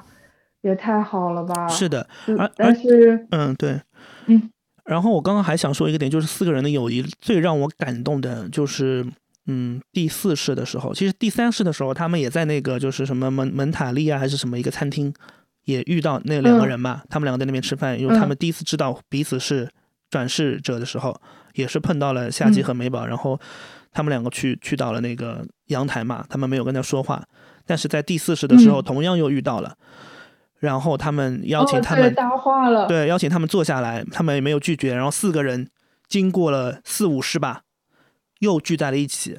[0.63, 1.69] 也太好了吧！
[1.69, 3.81] 是的，而但是，嗯，对，
[4.27, 4.51] 嗯，
[4.85, 9.07] 然后我刚刚还想说一个点，就是四个人的友谊最让我感动的，就是
[9.47, 15.15] 嗯，第四世的时候，其实第三世的时候，他们也在那个就是什么蒙蒙塔利啊，还是什么一个餐厅，
[15.65, 19.69] 也遇到那两个人嘛，他们两个在那边吃饭，因为他们第一次知道彼此是
[20.11, 21.19] 转世者的时候，
[21.55, 23.39] 也是碰到了夏姬和美宝，然后
[23.93, 27.23] 他们两个去去到了那个阳台嘛，他们没有跟他说话，
[27.65, 29.77] 但是在第四世的时候，同样又遇到了。
[30.61, 34.93] 然后他们邀请他们搭话了，对，邀请他们坐下来，他们也没有拒绝。
[34.93, 35.71] 然后四个人
[36.09, 37.63] 经过了四五十吧，
[38.41, 39.39] 又聚在了一起，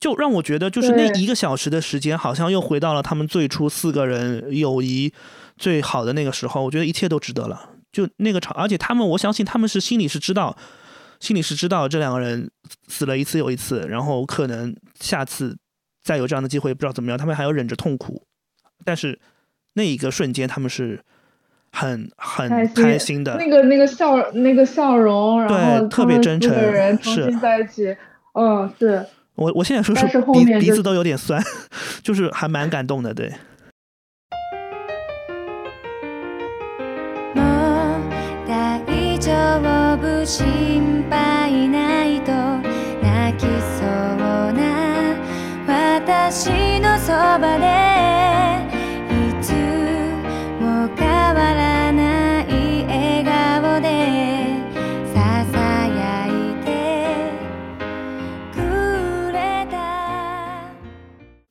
[0.00, 5.12] 就让我觉得就是那一个小时的时间，好像又回到了他们最初四个人友谊
[5.58, 6.64] 最好的那个时候。
[6.64, 7.70] 我觉得一切都值得了。
[7.92, 10.56] 就那个场，而且他们，我相信他们是心里是知道，
[11.20, 12.50] 心里是知道这两个人
[12.88, 15.56] 死了一次又一次，然后可能下次
[16.02, 18.26] 再有这样的机会，不知道怎么样，他们还要忍着痛苦，
[18.82, 19.20] 但是。
[19.74, 21.00] 那一个瞬间，他们是
[21.70, 27.96] 很很开心的，那个那个笑那个笑容，然后特别真诚，人重新在一起，
[28.34, 29.04] 嗯，是。
[29.36, 31.42] 我我现在说是鼻鼻子都有点酸，
[32.02, 33.32] 就是还蛮感动的，对。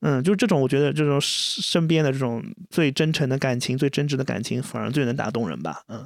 [0.05, 5.81] 嗯，就是这种，我觉得这种身边的这种最真诚的感情、最真挚的感情，反而最能打动人吧。
[5.87, 6.05] 嗯，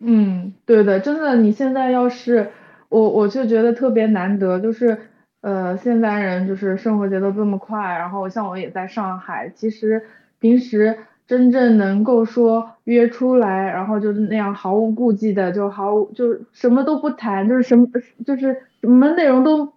[0.00, 2.50] 嗯，对的，真的，你现在要是
[2.88, 4.98] 我，我就觉得特别难得，就是
[5.40, 10.02] 呃，现在人就是生活节奏这么快，然后像我也在上海，其实
[10.40, 17.86] 平时真正能够说约出来，然后就是那样毫无顾忌的，就毫无就什么都不谈，就是什么
[18.26, 19.74] 就是什么内容都，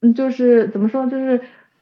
[0.00, 1.38] 嗯，就是怎么说，就是。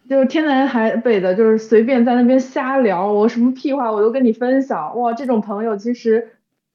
[0.08, 4.96] 就是天南海北的，就是随便在那边瞎聊，我什么屁话我都跟你分享。
[4.98, 6.28] 哇，这种朋友其实，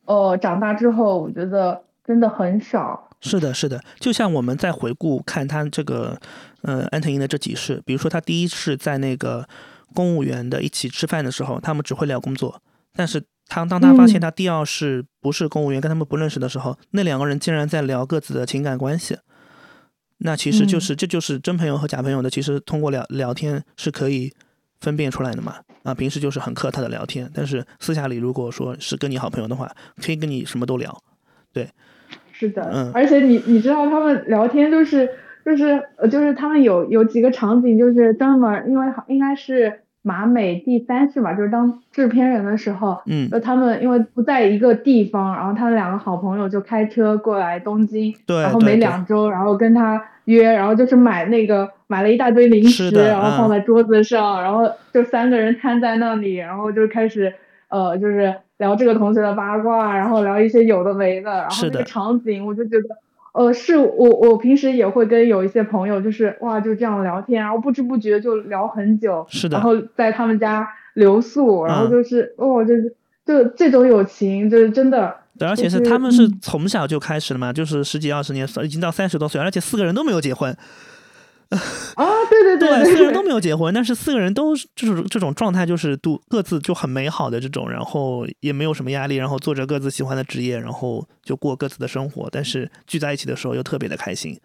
[0.06, 3.10] 呃，长大之后我觉得真的很少。
[3.22, 6.20] 是的，是的，就像我们在回顾看他这个，
[6.64, 9.48] 呃，安藤英的这几世，比如说他第一世在那个
[9.94, 12.62] 公务员的一起吃饭的时候，他们只会聊工作，
[12.96, 19.18] 但是他当他发现他第二世不是公务员，跟他们不认识的时候，那两个人竟然在聊各自的情感关系。
[20.24, 24.32] 那其实就是，这就是真朋友和假朋友的，其实通过聊聊天是可以
[24.80, 25.56] 分辨出来的嘛。
[25.84, 29.70] 啊，平时就是很客套的聊天，但是私下里如果说是跟你好朋友的话，
[30.02, 30.96] 可以跟你什么都聊。
[31.52, 31.68] 对，
[32.32, 35.10] 是的，嗯，而且你你知道他们聊天就是
[35.44, 39.81] 就是就是他们有有几个场景就是专门，因为应该是。
[40.04, 57.34] 马美第三世吧，就是当制片人的时候，嗯，就他们因为不在一个地方，然后他们两个好朋友就开车过来东京，对，然后每两周，然后跟他约，然后就是买那个买了一大堆零食，然后放在桌子上，然后就三个人瘫在那里，然后就开始
[57.70, 62.98] 呃，就是聊这个同学的八卦，然后聊一些有的没的，然后那个场景我就觉得。
[63.34, 75.16] 呃，是我我平时也会跟有一些朋友，就是哇就这样聊天，然后不知不觉就聊很久，是的，然后在他们家留宿，然后就是哦，就是就这种友情，就是真的。
[75.40, 80.56] 对，而且是他们是从小就开始了嘛，就是十几二十年，已经到三十多岁，而且四个人都没有结婚。
[81.96, 94.40] 啊，对对对，四个人都没有结婚，但是四个人都就是这种状态，就是都各自就很美好的这种，然后也没有什么压力，然后做着各自喜欢的职业，然后就过各自的生活，但是聚在一起的时候又特别的开心。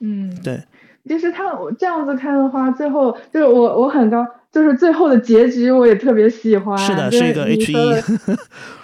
[0.00, 0.62] 嗯，对，
[1.08, 1.44] 就是他
[1.78, 8.02] 这样子看的话，最后就是我我很高，就是最后的结局我也特别喜欢，是的，是一个 H E。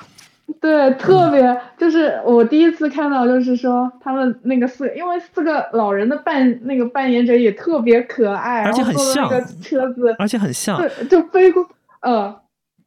[0.66, 9.30] 对，特别就是我第一次看到，就是说他们那个四，因为四个老人的扮那个扮演者也特别可爱，而且很像
[9.62, 11.64] 车子，而且很像，对，就飞过，
[12.02, 12.34] 呃，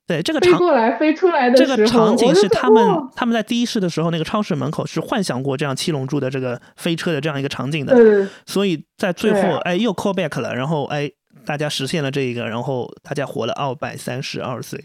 [0.06, 2.84] 对，这个飞过来飞出来的这个场景是他们
[3.16, 11.10] 他们在第一世的时候，那个超市门口是幻想过这样七龙珠的这个飞车的这样一个场景的，所以在最后哎又 call back 了，然后哎
[11.46, 14.84] 大家实现了这一个，然后大家活了二百三十二岁。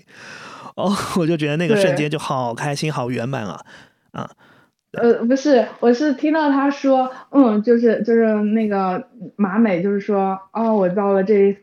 [0.76, 3.60] 哦， 我就觉得那个瞬间就好开心，好圆满啊！
[4.12, 4.30] 啊，
[4.92, 11.56] 呃，不是，我是听到他说，嗯，就是就是那个马美，就是说，哦，我到了这，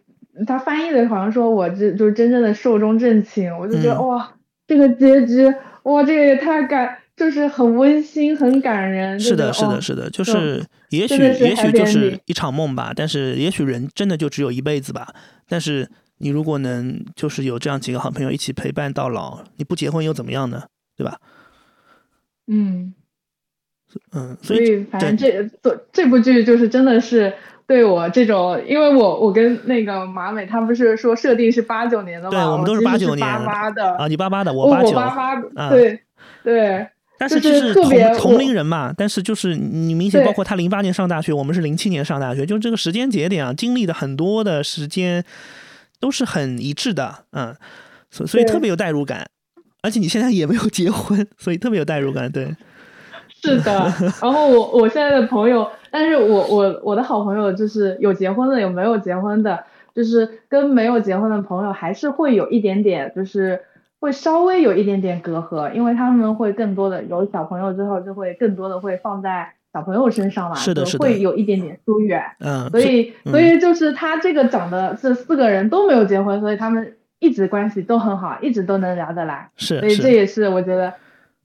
[0.48, 4.32] 他翻译的好像说我这就是真正的寿终正寝，我就觉得哇，
[4.66, 5.54] 这个结局，
[5.84, 9.20] 哇，这个也太感，就是很温馨，很感人。
[9.20, 15.14] 是的，是的，是的，就是也许也许就是一场梦吧，但是也许人真的就只有一辈子吧，
[15.50, 15.90] 但是。
[16.22, 20.64] 你如果能就是有这样几个好朋友一起陪伴到老，你不结婚又怎么样呢？
[20.96, 21.18] 对吧？
[22.48, 22.94] 嗯，
[24.14, 27.34] 嗯，所以反正这这这部剧就是真的是
[27.66, 32.32] 对我这种，因为我我跟那个马美他不是说设定是八九年的吗？
[32.32, 36.02] 对，我们都是八九年八八的啊，你八八的，我八九，八八，对
[36.44, 36.88] 对。
[37.18, 45.24] 但是就是同同龄人嘛，但是就是你明显包括他零八年上大学，我们是零七年上大学，就这个时间节点啊，经历的很多的时间。
[46.02, 47.56] 都是很一致的，嗯，
[48.10, 49.26] 所所以特别有代入感，
[49.82, 52.54] 而且你现在也没有结婚，所以特别有代入感，对，
[53.30, 53.72] 是的。
[54.22, 59.64] 然后我我现在的朋友，但是我我我的好朋友就是有结婚的，有没有结婚的，
[59.96, 63.62] 就是跟没有结婚的朋友还是会有一点点，就是
[64.00, 69.54] 会稍微有一点点隔阂，因为他们会更多的有小朋友之后，就会更多的会放在。
[69.74, 80.94] 小朋友身上嘛，是的，是的，会有一点点疏远，嗯，所以，所以就是他这个讲的是四个人都没有结婚，所以他们一直关系都很好，一直都能聊得来，是，所以这也是我觉得，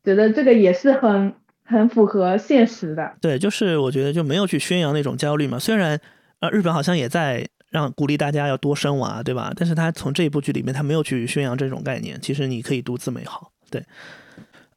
[0.03, 1.33] 觉得这个也是很
[1.65, 3.13] 很符合现实的。
[3.21, 6.01] 对，就是我觉得就没有去宣扬那种焦虑嘛，虽然
[6.41, 9.53] 呃日本好像也在让鼓励大家要多生娃，对吧？
[9.55, 13.83] 但是他从这一部剧里面他没有去宣扬这种概念，其实你可以独自美好，对。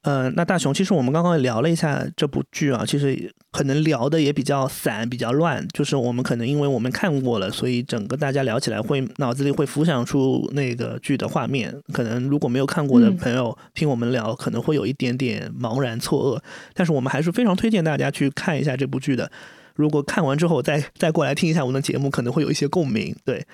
[0.04, 5.68] 呃，那大雄，其实我们刚刚也聊了一下这部剧啊，其实可能聊的也比较散，比较乱。
[5.74, 11.76] 就是我们可能因为我们看过了，所以整个大家聊起来会脑子里会浮想出那个剧的画面。
[11.92, 16.42] 可能如果没有看过的朋友听我们聊，可能会有一点点茫然错愕。
[16.74, 19.30] 但是我们还是非常推荐大家去看一下这部剧的。
[19.76, 23.14] 如果看完之后再再过来听一下我们的节目，可能会有一些共鸣。
[23.26, 23.46] 对，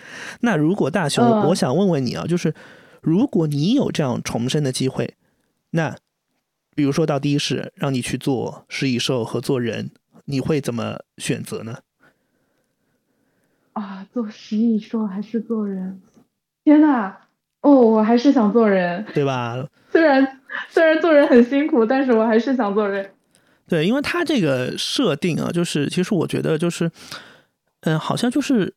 [0.42, 2.54] 那如果大雄，我想问问你啊，就是
[3.02, 5.16] 如果你有这样重生的机会，
[5.72, 5.96] 那
[6.76, 9.90] 比如说到第一世，让你去做食蚁兽和做人，
[10.26, 11.80] 你会怎么选择呢？
[13.74, 16.02] 啊，做食蚁兽还是做人？
[16.64, 17.16] 天呐，
[17.62, 19.66] 哦，我还是想做人，对吧？
[19.92, 23.12] 虽然虽然做人很辛苦，但是我还是想做人。
[23.68, 26.92] 对，因为他这个设定啊，就是其实我觉得就是，
[27.82, 28.76] 嗯，好像就是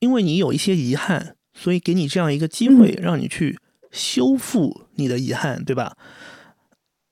[0.00, 3.58] 因为你有一些遗憾，所以给你这样一个机会，让你去
[3.90, 5.96] 修复你的遗憾，对吧？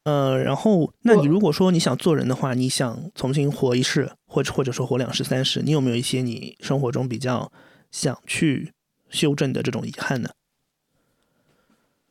[0.07, 7.51] 呃，然后那你如果说你想做人的话，你想重新活一世，或者或者说活两世三世，你有没有一些你生活中比较
[7.91, 8.71] 想去
[9.09, 10.31] 修正的这种遗憾呢？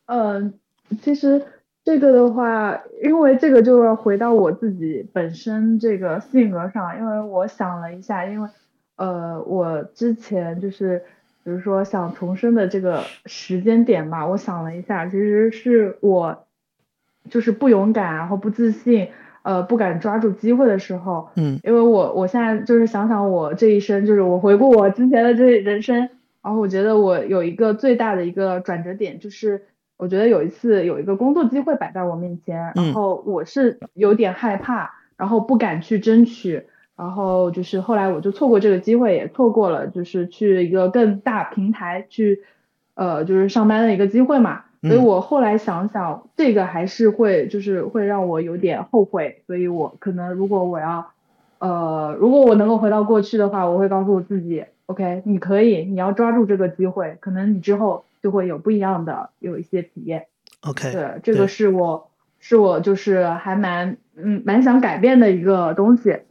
[0.08, 0.54] 嗯，
[1.02, 1.42] 其实
[1.86, 8.50] 这个的话，因为这个就要回到我自己本身这个性格上，因为我想了一下，因为
[8.98, 11.02] 呃，我之前就是
[11.46, 16.45] 比如说想重生的这个时间点吧，我想了一下，其实是我
[17.30, 19.10] 就是不勇敢，然后不自信，
[19.44, 26.10] 呃，不敢抓住机会的时候，嗯，因为我我现在就是想想我这一生，就是我回顾我之前的这人生，
[26.42, 29.66] 然后我觉得我有一个最大的一个转折点就是。
[29.98, 36.66] 我觉得有一次有一个工作机会摆在我面前，然后我是有点害怕，然后不敢去争取，
[36.98, 42.44] 然后就是后来我就错过这个机会，也错过了就是去一个更大平台去，
[42.96, 44.66] 呃，就是上班的一个机会嘛。
[44.88, 51.08] 所以我后来想想，这个还是会就是会让我有点后悔，所以我可能如果我要，
[51.60, 58.06] 呃，如果我能够回到过去的话，我会告诉我自己，OK，你可以，你要抓住这个机会，可能你之后。
[58.24, 60.26] 就会有不一样的有一些体验
[60.62, 62.10] ，OK，对，这个是我
[62.40, 66.22] 是我就是还蛮嗯蛮想改变的一个东西，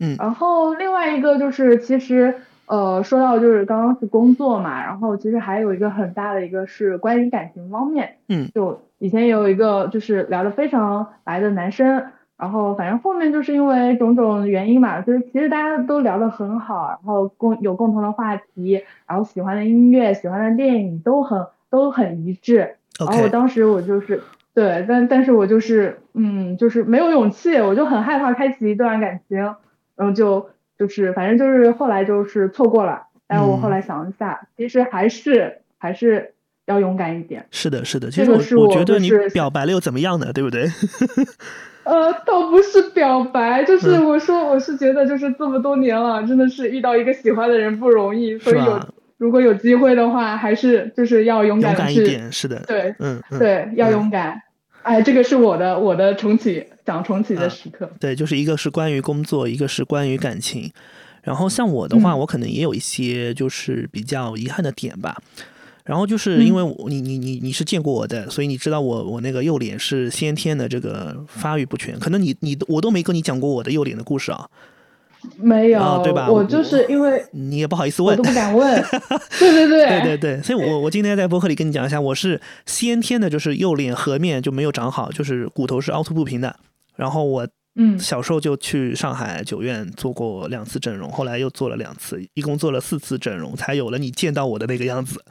[0.00, 12.04] 嗯，然后另外一个就是其实呃说到就是刚刚是工作嘛，然后其实还有一个很大的一个是关于感情方面，嗯，就以前有一个就是聊得非常来的男生。
[12.38, 22.76] 然后反正后面就是因为种种原因嘛，就是其实大家都聊得很好，然后共有共同的话题，然后喜欢的音乐、喜欢的电影都很都很一致。
[22.98, 29.38] 然后我当时我就是对，但但是我就是嗯，就是没有勇气，我就很害怕开启一段感情，
[29.96, 33.02] 然后就就是反正就是后来就是错过了。
[33.28, 37.44] 但是我后来想一下，其实还是还是要勇敢一点。
[37.50, 40.32] 是的，是的，其实我觉得你表白了又怎么样呢？
[40.32, 40.66] 对不对？
[41.82, 48.80] 呃，倒不是表白，就是我说我是觉得就是这么多年了，真的是遇到一个喜欢的人不容易，所以有
[49.18, 51.78] 如果有机会的话，还是就是要勇敢去。
[51.78, 52.60] 勇敢一点，是的。
[52.66, 54.42] 对，嗯，对，要勇敢。
[54.86, 57.90] 哎，这个是我的我的重启讲重启的时刻。
[57.98, 60.70] 对，就是一个是关于工作，一个是关于感情。
[61.22, 65.20] 然后像我的话，我可能也有一些就是比较遗憾的点吧。
[65.84, 74.48] 然后就是因为你你你你是见过我的，所以你知道我我那个右脸是先天的这个发育不全，可能你你我都没跟你讲过我的右脸的故事啊，
[75.36, 76.30] 没有对吧？
[76.30, 78.82] 我就是因为你也不好意思问，我都不敢问，
[79.38, 79.88] 对 对对。
[79.88, 86.56] 对对对，所以我我今天在博客里跟你讲一下，我是先天的，就是右脸颌面就没有长好，就是骨头是凹凸不平的，
[86.96, 87.98] 然后我嗯。
[87.98, 95.22] 小时候就去上海九院做过两次整容，后来又做了两次，一共做了四次整容，才有了你见到我的那个样子。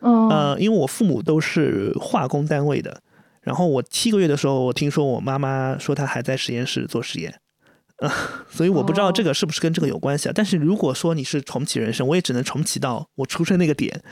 [0.00, 3.00] 呃，因为我父母都是化工单位的，
[3.40, 7.32] 然后我七个月的时候，我听说我妈妈说她还在实验室做实验，
[8.02, 8.10] 呃，
[8.50, 10.32] 所以我不知道这个是不是跟这个有关系啊。
[10.34, 14.02] 但是如果说你是重启人生，我也只能重启到我出生那个点，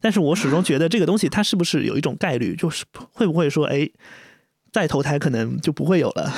[0.00, 3.90] 但是我始终觉得这个东西它是不是有一种概率，就是会不会说，哎。
[4.72, 6.32] 再投胎可能就不会有了，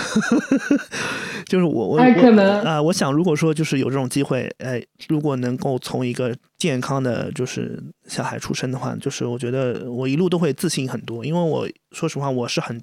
[1.47, 2.01] 就是我我我
[2.69, 12.83] 啊，我想如果说就是有这种机会，哎，如果能够从一个健康的就是小孩出生的话，就是我觉得我一路都会自信很多，因为我说实话我是很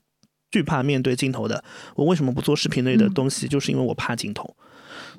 [0.51, 1.63] 惧怕面对镜头的。
[1.95, 3.47] 我为什么不做视频类的东西？
[3.47, 4.53] 就是因为我怕镜头，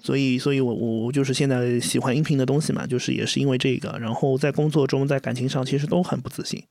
[0.01, 3.99] 所以所以我我就是现在喜欢音频的东西嘛，就是也是因为这个。
[4.01, 6.63] 然后在工作中在感情上其实都很不自信。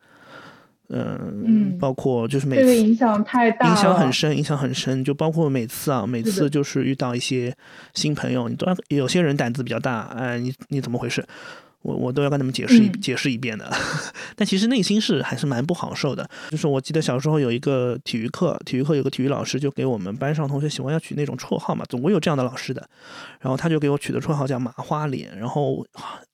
[0.94, 5.02] 嗯，包括就是每次影响太大，影响很深，影响很深。
[5.06, 7.56] 就包括每次啊，每次就是遇到一些
[7.94, 11.26] 新朋友，你都有些人胆子比较大，哎，你你怎么回事？
[11.82, 13.72] 我我都要跟他们解释一解释一遍的，
[14.36, 16.30] 但其实内心是还是蛮不好受的。
[16.50, 22.88] 就是我记得小时候有一个体育课，体育课有个体育老师就给我们班上同学喜欢要取那种绰号嘛，总归有这样的老师的。
[23.40, 25.86] 然后他就给我取的绰号叫麻花脸，然后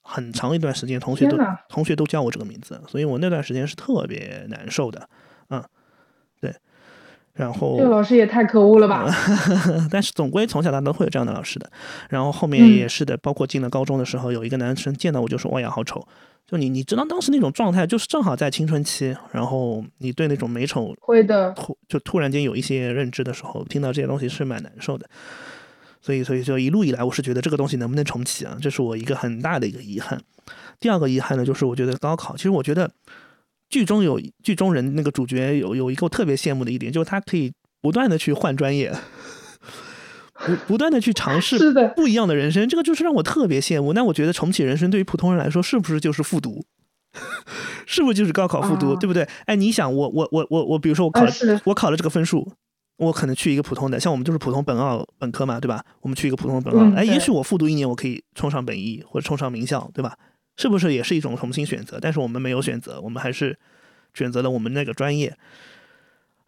[0.01, 1.37] 很长一段时间同学都
[1.69, 5.09] 同学都叫我这个名字，所以我那段时间是特别难受的，
[5.49, 5.63] 嗯。
[7.37, 9.05] 然后这个老师也太可恶了吧！
[9.91, 11.71] 但是总归从小到大都会有这样的老师的。
[12.09, 16.05] 然后后面也是的，包括进了高中的时候，有一个男生见到我就说：“哇呀，好丑！”
[16.47, 25.07] 就你你知道当时那种状态，就是正好在青春期，然后你对那种美丑会的突就突然间有一些认知的时候，听到这些东西是蛮难受的。
[26.01, 28.57] 所以所以就一路以来，我是觉得这个东西能不能重启啊？
[28.59, 30.19] 这是我一个很大的一个遗憾。
[30.79, 32.89] 第二个遗憾呢，就是我觉得高考，其实我觉得。
[33.69, 37.51] 剧中有剧中人那个主角有有一个我特别羡慕的一点，就是他可以
[37.81, 38.93] 不断的去换专业，
[40.45, 41.57] 不不断的去尝试
[41.95, 43.93] 不一样的人生，这个就是让我特别羡慕。
[43.93, 46.65] 那我觉得重启人生对于普通人来说是不是就是复读？
[47.85, 49.27] 是不是就是高考复读，对不对？
[49.45, 51.25] 哎，你想，我我我我我，比如说我考
[51.63, 52.51] 我考了这个分数，
[52.97, 55.83] 我可能去一个普通的，像我们就是普通本澳本科嘛，对吧？
[56.01, 60.15] 我们去一个普通本澳，哎，也许我复读一年，我可以冲上本一或者冲上名校，对吧？
[60.57, 61.97] 是不是也是一种重新选择？
[62.01, 63.57] 但是我们没有选择，我们还是
[64.13, 65.37] 选择了我们那个专业。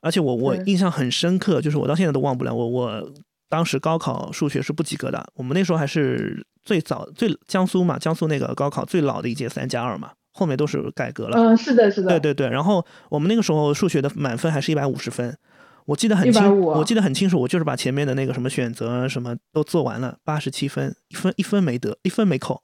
[0.01, 3.13] 而且我我印象很深刻，就是我到现在都忘不了，我我
[3.49, 5.25] 当时高考数学是不及格的。
[5.35, 11.37] 我们那时候还是最早最江苏嘛，江苏那个高考最老的一届三加二嘛，后面都是改革了。
[11.37, 12.07] 嗯，是的，是的。
[12.09, 12.49] 对对对。
[12.49, 15.37] 然后我们那个时候数学的满分还是一百五十分，
[15.85, 22.61] 我记得很清，我记得很清楚，我就是把前面的那个什么选择什么都做完了，八十七分，一分一分没得，一分没扣。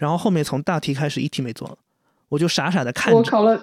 [0.00, 1.78] 然后后面从大题开始一题没做，
[2.30, 3.16] 我就傻傻的看着。
[3.16, 3.60] 我考了。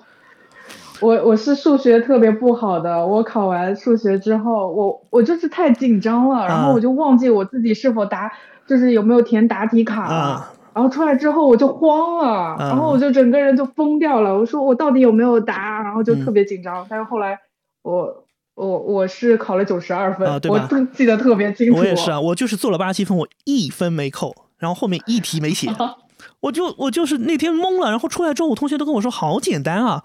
[1.00, 8.32] 我我是数学特别不好的，我考完数学之后，我我就是太紧张了，然后我就忘记我自己是否答，
[8.66, 17.38] 就是有没有填答题卡了，然后出来之后我就慌了，然后我就整个人就疯掉了，我说我到底有没有答，然后就特别紧张，但是后来
[17.84, 18.24] 我
[18.56, 20.60] 我我是考了九十二分，我
[20.96, 21.78] 记得特别清楚。
[21.78, 25.70] 我也是啊，我就是做了八十七分，我一分没扣，然后后面一题没写，
[26.42, 30.04] 我就我就是那天懵了，然后出来之后，我同学都跟我说好简单啊。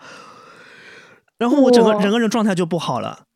[1.39, 3.27] 然后我整个整个人状态就不好了，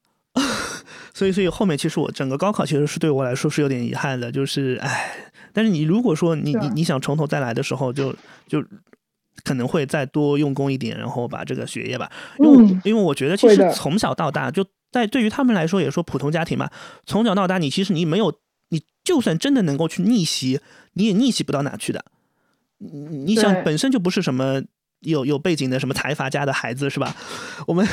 [1.12, 5.32] 所以所以后面其实我整个高考其实是对我来说是有点遗憾的，就是唉。
[5.52, 8.14] 但是你如果说你你你想从头再来的时候，就
[8.46, 8.62] 就
[9.42, 16.70] 可能会再多用功一点，然后把这个学业吧，因为因为我觉得其实从小到大就在对于他们来说也说普通家庭嘛，
[17.06, 18.32] 从小到大你其实你没有
[18.68, 20.60] 你就算真的能够去逆袭，
[20.92, 22.04] 你也逆袭不到哪去的。
[22.92, 24.62] 你想本身就不是什么。
[25.00, 27.14] 有有背景的什么财阀家的孩子是吧？
[27.66, 27.86] 我们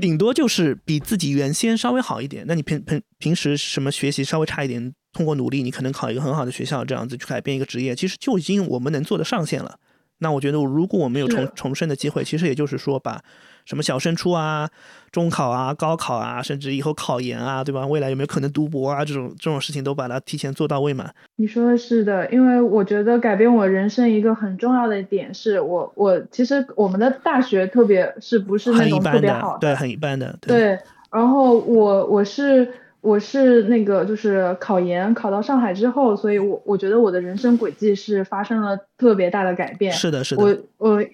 [0.00, 2.44] 顶多就是比自己原先稍微好一点。
[2.46, 9.80] 那你平平平时什么学习稍微差一点，通过努力你可能考一个很好的学校，这样子去改变一个职业，其实就已经我们能做的上限了。
[10.18, 13.22] 那我觉得，如果我们有重重生的机会，其实也就是说把。
[13.68, 14.66] 什么小升初啊、
[15.12, 17.86] 中考啊、高考啊，甚至以后考研啊，对吧？
[17.86, 19.04] 未来有没有可能读博啊？
[19.04, 21.10] 这种这种事情都把它提前做到位嘛？
[21.36, 30.34] 你说的是的，因为我觉得改变我人生一个很重要的点是我我其实我们的大学特别是不是那种特别好，对，很一般的。
[30.40, 30.78] 对，
[31.12, 39.92] 然后我我是我是那个就是考研考到上海之后，所以我我觉得我的人生轨迹是发生了特别大的改变。
[39.92, 40.42] 是的，是的。
[40.42, 41.04] 我我。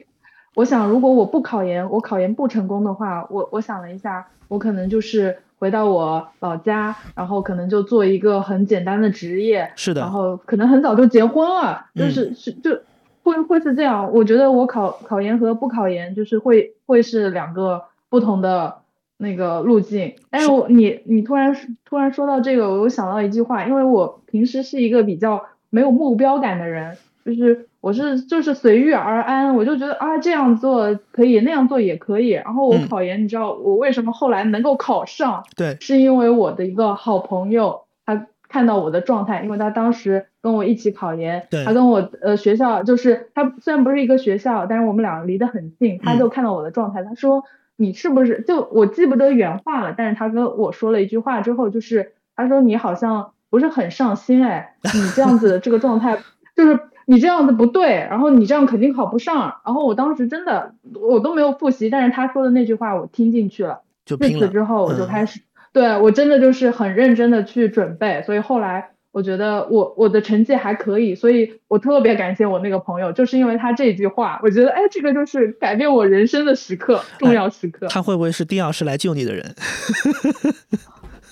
[0.55, 12.79] 我想，如果我不考研，我考研不成功的话，我我想了一下，我可能就是回到我老家，然后可能就做一个很简单的职业，是的，然后可能很早就结婚了，就是是就
[13.25, 14.13] 会会是这样。
[14.13, 18.77] 我觉得我考考研和不考研就是会会是两个不同的
[19.17, 20.15] 那个路径。
[20.31, 27.67] 但是你你突然突然说到这个，我又想到一句话，因为我平时是一个比较没有目标感的人，就是。
[27.85, 32.31] 我是就是随遇而安，我就觉得啊这样做可以，那样做也可以。
[32.31, 35.45] 然后我考研，你知道我为什么后来能够考上？
[35.55, 47.45] 对，是因为我的一个好朋友，他看到我的状态，因为他当时跟我一起考研，他跟我呃学校就是他虽然不是一个学校，但是我们俩离得很近，他就看到我的状态，他说
[47.77, 56.17] 你是不是就我记不得原话了，但是他跟我说了一句话之后，就是他说你好像不是很上心哎，你这样子这个状态
[56.57, 56.81] 就是。
[57.07, 59.61] 你这样子不对，然后你这样肯定考不上。
[59.65, 63.81] 然后我当时真的我都没有复习，但是他说的那句话我听进去了。
[64.05, 65.41] 就自此之后我就开始，
[65.73, 68.23] 对我真的就是很认真的去准备。
[68.27, 77.87] 所以后来我觉得我我的成绩还可以，所以我特别感谢我那个朋友，就是因为他这句话，我觉得哎，这个就是改变我人生的时刻，重要时刻。
[77.89, 79.45] 他会不会是第二是来救你的人？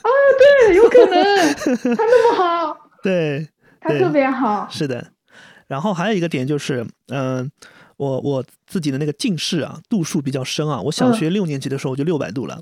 [0.02, 0.08] 啊，
[0.66, 1.94] 对，有可能。
[1.96, 3.48] 他那么好，对，
[3.80, 5.06] 他特别好，是的。
[5.72, 7.50] 然后还有一个点就是，嗯，
[7.96, 10.78] 我我自己的那个近视啊，度数比较深啊。
[10.78, 12.60] 我小学六年级的时候就六百度了，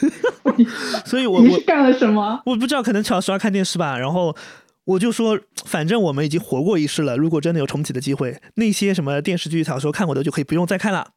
[1.06, 2.42] 所以我你是干了什么？
[2.44, 3.98] 我不知道，可能小时候看电视吧。
[3.98, 4.36] 然后
[4.84, 11.12] 我就说，反正我们已经活过一世了，如果真的有重启的机会，那些什么电视剧、小时候看过的就可以不用再看了，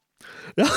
[0.55, 0.73] 然后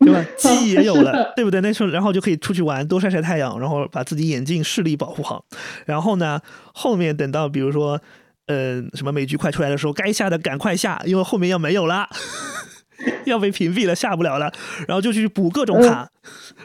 [0.00, 0.22] 对吧？
[0.36, 1.62] 记忆也有了，对不对？
[1.62, 5.46] 那时候然后就可以出去玩，多晒晒太阳，然后把自己眼睛视力保护好。
[5.86, 6.42] 然后呢，
[6.74, 7.98] 后面等到比如说。
[8.46, 12.08] 嗯，什么美剧快出来的时候，该下的赶快下，因为后面要没有了，
[13.26, 14.52] 要被屏蔽了，下不了了。
[14.86, 16.08] 然后就去补各种卡，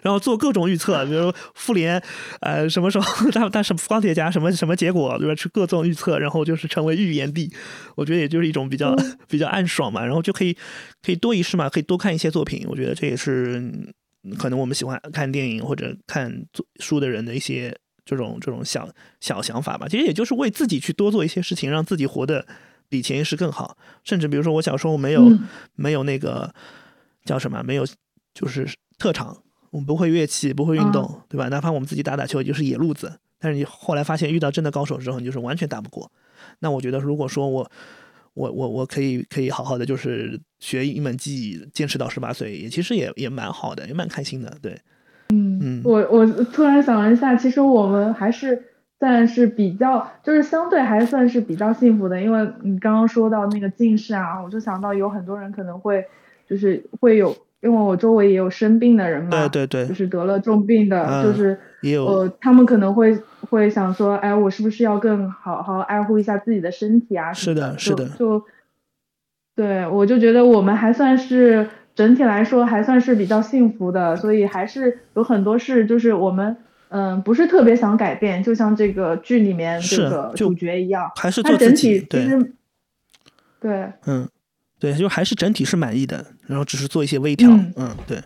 [0.03, 2.01] 然后做各种预测，比如复联，
[2.41, 5.33] 呃，什么时候 他他什么钢铁侠什么什么结果，对吧？
[5.33, 7.51] 去各种预测，然后就是成为预言帝。
[7.95, 8.95] 我觉得也就是一种比较
[9.27, 10.55] 比较暗爽嘛，然后就可以
[11.01, 12.63] 可以多一事嘛，可以多看一些作品。
[12.69, 13.71] 我觉得这也是
[14.37, 16.45] 可能我们喜欢看电影或者看
[16.79, 17.75] 书的人的一些。
[18.05, 18.89] 这种这种小
[19.19, 22.45] 小想法吧，其实也就是为自己去多做一些事情，让自己活得
[22.89, 23.77] 比潜意识更好。
[24.03, 25.31] 甚至比如说我小时候没有
[25.75, 26.53] 没有那个
[27.25, 27.85] 叫什么，没有
[28.33, 31.47] 就是特长，我们不会乐器，不会运动，对吧？
[31.49, 33.19] 哪怕我们自己打打球，也就是野路子。
[33.39, 36.11] 但是你后来发现遇到真的高手之后，你就是完全打不过。
[36.59, 37.71] 那我觉得，如果说我
[38.33, 44.79] 我我我可以可以好好的就是学一门技艺，坚持到十八岁，也其实也也蛮好的，也蛮开心的，对。
[45.31, 48.63] 嗯嗯，我我突然想了一下，其实我们还是
[48.99, 56.05] 算是比较，就是相对还算是比较幸福的，因为你刚刚说到那个近视啊，我就想到有很多人可能会
[56.47, 57.35] 就是会有。
[57.63, 63.15] 因为我周围也有生病的人嘛，对对对，就是得了重病的，就是也有呃，他们可能会
[63.51, 67.31] 会想说，哎，我是不是要更好好爱护一下自己的身体啊？
[67.31, 68.43] 是的，是的，就
[69.55, 71.69] 对我就觉得我们还算是
[72.01, 76.57] 整体来说还算是比较幸福的，所以还是有很多事就是我们
[76.89, 82.27] 嗯不是特别想改变，就像这个剧里面这个主角一样，还是做自己，对，
[83.59, 84.27] 对，嗯。
[84.81, 88.19] 对，就还是整体是满意的，然后只是做一些微调，嗯，对，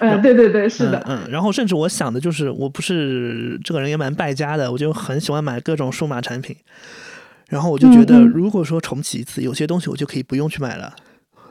[0.00, 6.54] 嗯，对对对，是的，嗯，然后甚至我想的就是，我不是这个人也蛮败家的，我就很喜欢买各种数码产品，
[7.48, 10.94] 然后我就觉得，如果说重启一次，有些东西我就可以不用去买了，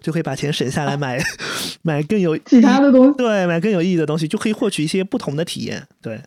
[0.04, 1.18] 就可以把钱省下来买
[1.82, 6.20] 买更有其他的东西，对，买更有意义的东西，就可以获取一些不同的体验，对，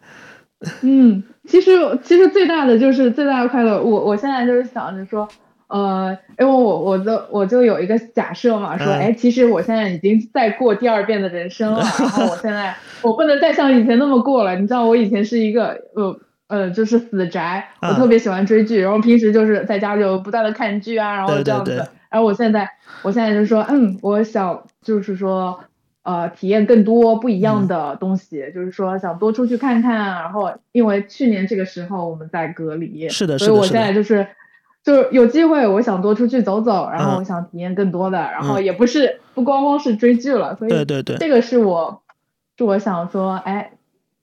[0.81, 1.73] 嗯，其实
[2.03, 5.29] 其实最大的就是最大的快乐，我我现在就是想着说。
[5.69, 12.73] 呃，因为我我的我就有一个假设嘛，说，哎，其实我现在已经在过第二遍的人生了， 然后我现在
[13.03, 14.55] 我不能再像以前那么过了。
[14.55, 16.17] 你知道，我以前是一个呃
[16.47, 21.75] 呃，就是死宅，我特别喜欢追剧，然后平时就是在家就不断的看剧啊，然后这样子。
[21.75, 21.89] 然
[22.19, 22.71] 后我现在
[23.03, 25.61] 我现在就说，嗯，我想就是说，
[26.03, 29.95] 呃，体验更多不一样的东西，就是说想多出去看看。
[29.95, 34.27] 然后因为去年这个时候我们在隔离，是的，所以我现在就是。
[34.87, 42.03] 就是有机会，我想多出去走走，然后我想体验更多的，然后也不是不光光是追剧了，所以对对对，这个是我
[42.57, 43.73] 是我想说，哎，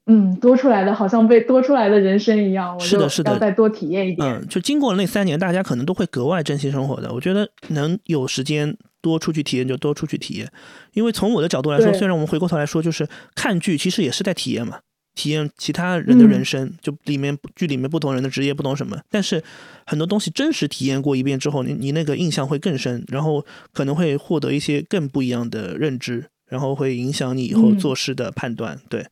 [0.05, 4.27] 嗯，多出来的好像被多出来的人生一样，我是的，是的，要再多体验一点。
[4.27, 7.11] 嗯，就经过了那三年，大家可能都会格外珍惜生活的。
[7.13, 10.51] 我觉得能有时间多出去体验就多出去体验，
[10.93, 14.79] 因为从我的角度来说，虽然我们回过头来说，就是看剧其实也是在体验嘛。
[15.15, 19.43] 体验其他人的人生，就里面剧里面不同人的职业不同什么，但是
[19.85, 28.75] 很多东西真实体验过一遍之后，你你那个印象会更深，然后可能会获得一些更不一样的认知，然后会影响你以后做事的判断。
[28.89, 29.05] 对，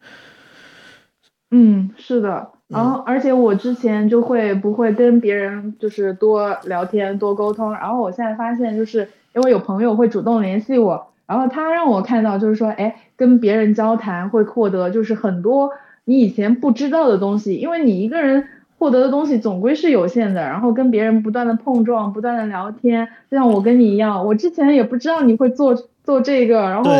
[1.52, 15.72] 嗯，是的，然后而且我之前就会不会跟别人就是多聊天多沟通，然后我现在发现就是因为有朋友会主动联系我，然后他让我看到就是说，哎，跟别人交谈会获得就是很多。
[16.06, 18.48] 你以前不知道的东西，因为你一个人
[18.80, 26.92] 获得的东西总归是有限的，然后跟别人不断的碰撞，不断的聊天，就像我跟你一样，我之前也不知道你会做做这个，然后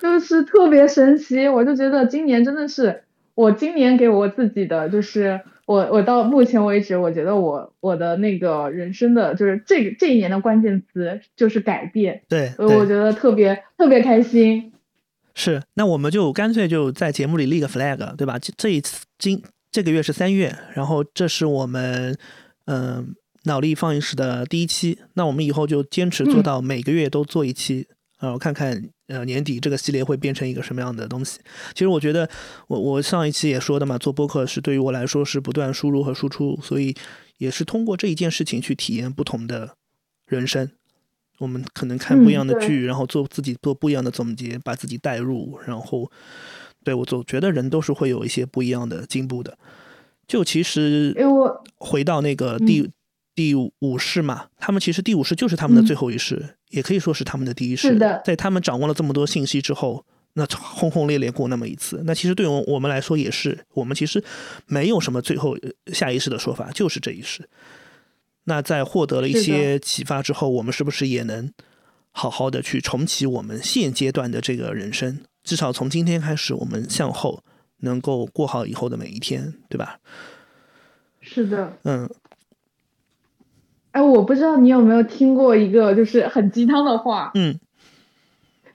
[0.00, 3.02] 就是特别神奇，我就觉得今年真的是
[3.38, 14.72] 我今年给我自己的，就是我我到目前为止，我觉得我我的那个人生的就是这个这一年的关键词就是改变，对，所以我觉得特别特别开心。
[15.36, 18.40] 是，那我们就干脆就在节目里立个 flag，对吧？
[18.40, 22.18] 这这一次今这个月是三月，然后这是我们
[22.66, 23.14] 嗯
[23.44, 27.86] 脑力放映室的第一期，那我们以后就坚持做到每个月都做一期，
[28.18, 31.40] 呃，看看呃年底这个系列会变成一个什么样的东西。
[31.74, 32.30] 其实我觉得
[32.68, 36.94] 我我上一期也说的嘛，做播客是对于我来说是不断输入和输出，所以
[37.36, 39.74] 也是通过这一件事情去体验不同的
[40.26, 40.70] 人生。
[41.38, 46.10] 我们可能看不一样的剧，然后做自己做不一样的总结，把自己带入，然后
[46.82, 49.56] 对我总觉得人都是会有一些不一样的进步的。
[50.26, 51.16] 就其实，
[51.76, 52.90] 回到那个第
[53.36, 57.98] 第五世嘛，他们其实第五世就是他们的最后一世，也可以说是他们的第一世。
[58.24, 60.04] 在他们掌握了这么多信息之后，
[60.34, 64.22] 那轰轰烈烈过那么一次，那其实对我我们来说也是，我们其实
[64.66, 65.56] 没有什么最后
[65.92, 67.48] 下一世的说法，就是这一世。
[68.44, 71.52] 那在获得了一些启发之后，我们是不是也能
[72.10, 75.20] 好好的去重启我们现阶段的这个人生？
[75.42, 77.42] 至少从今天开始，我们向后
[77.78, 79.98] 能够过好以后的每一天，对吧？
[81.20, 81.72] 是的。
[81.84, 82.08] 嗯。
[83.98, 87.32] 哎，我不知道你有没有听过一个就是很鸡汤的话。
[87.34, 87.58] 嗯。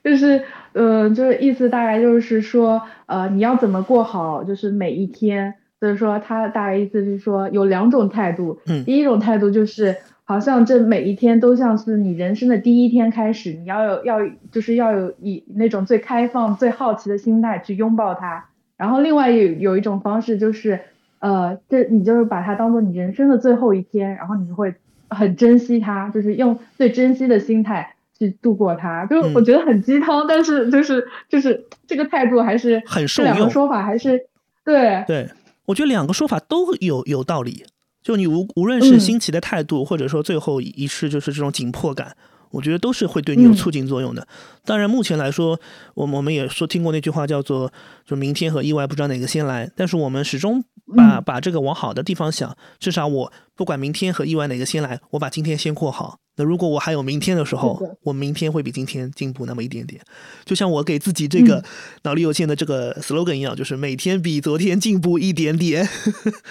[0.03, 0.43] 就是，
[0.73, 5.55] 呃，就是意思大概就是说，呃，你要怎么过好，就是每一天。
[5.79, 8.59] 就是说，他大概意思是说，有两种态度。
[8.67, 9.95] 嗯，第一种态度就是，
[10.25, 14.19] 好像这每一天都像是你人生的第一天开始，你要有要
[14.51, 18.45] 就是要有以那种最开放、最好奇的心态去拥抱它。
[18.77, 20.81] 然后另外有有一种方式就是，
[21.19, 24.75] 呃，这你就是把它当做你人生的最后一天，然后你会
[25.13, 29.05] 很珍惜它，就是用最珍惜的心态去度过它。
[29.05, 33.33] 就我觉得很鸡汤，但是就是就是这个态度还是很受用。
[33.33, 34.25] 两个说法还是
[34.65, 35.29] 对对，
[35.65, 37.65] 我觉得两个说法都有有道理。
[38.01, 42.15] 就你无无论是新奇的态度，或者说最后一次就是这种紧迫感。
[42.51, 44.27] 我觉得都是会对你有促进作用的。
[44.63, 45.59] 当然，目前来说，
[45.95, 47.73] 我们我们也说听过那句话叫做
[48.05, 49.67] “就明天和意外不知道哪个先来”。
[49.75, 50.63] 但是我们始终
[50.95, 56.17] 把把这个往好的地方想，至少我不管明天和意外哪个先来，我把今天先过好。
[56.35, 60.01] 那如果我还有明天的时候，我明天会比今天进步那么一点点。
[60.43, 61.63] 就像我给自己这个
[62.03, 65.87] 脑力有限的这个 slogan 一样，就是每天比昨天进步一点点。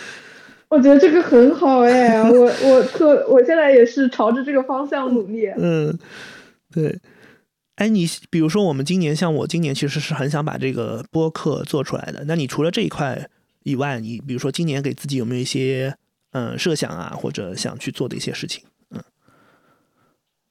[0.68, 5.46] 我觉得这个很好哎，我我特我现在也是朝着这个方向努力。
[5.58, 5.98] 嗯，
[6.72, 6.98] 对。
[7.76, 12.24] 哎，你比如说我们今年，像我今年其实是很想把这个播客做出来的。
[12.26, 13.28] 那你除了这一块
[13.64, 15.94] 以外，你比如说今年给自己有没有一些
[16.32, 18.64] 嗯设想啊，或者想去做的一些事情？
[18.90, 19.00] 嗯。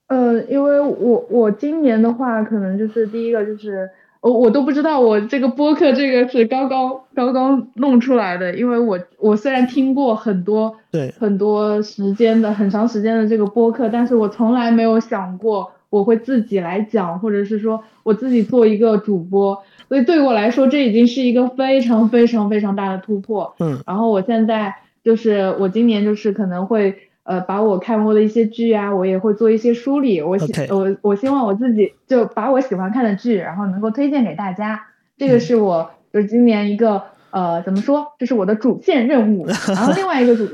[0.07, 3.89] 呃，因为我我今年的话，可能就是第一个就是。
[4.22, 23.53] 我我都不知道，我这个播客这个是刚刚刚刚弄出来的，因为我我虽然听过很多对很多时间的很长时间的这个播客，但是我从来没有想过我会自己来讲，或者是说我自己做一个主播，所以对我来说这已经是一个非常非常非常大的突破。
[23.59, 24.73] 嗯，然后我现在
[25.03, 26.95] 就是我今年就是可能会。
[27.23, 30.19] 呃，把我看过的一些剧啊，我也会做一些梳理。
[30.23, 34.87] 我希我我希望我自己就把我喜欢看的剧，然后能够推荐给大家。
[35.17, 39.45] 这个是我就是今年一个呃怎么说，这是我的主线任务。
[39.69, 40.47] 然后另外一个主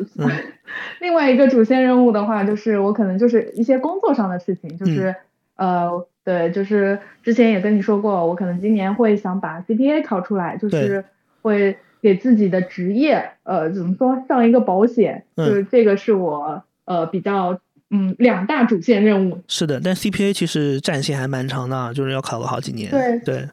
[0.99, 5.15] 另外一个主线任务的话，就是我可能就是一些工作上的事情，就是
[5.55, 11.05] 呃对，就是之前也跟你说过，我可能今年会想把 CPA 考出来，就是
[11.41, 11.77] 会。
[11.99, 17.59] 给自己的职业，呃，怎么说上一个保险，就是这个是我呃比较
[17.89, 19.41] 嗯两大主线任务。
[19.47, 22.91] 是的，但 CPA 其实战线还蛮长的，就是要考个好几年。
[22.91, 23.49] 对对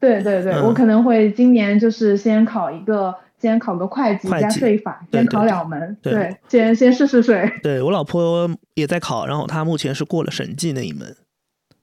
[0.00, 7.52] 对对对，我可能会今年就是先考一个，先考个会计加税法，先考两门，对，先先试试水。
[7.62, 11.14] 对我老婆也在考，然后她目前是过了审计那一门。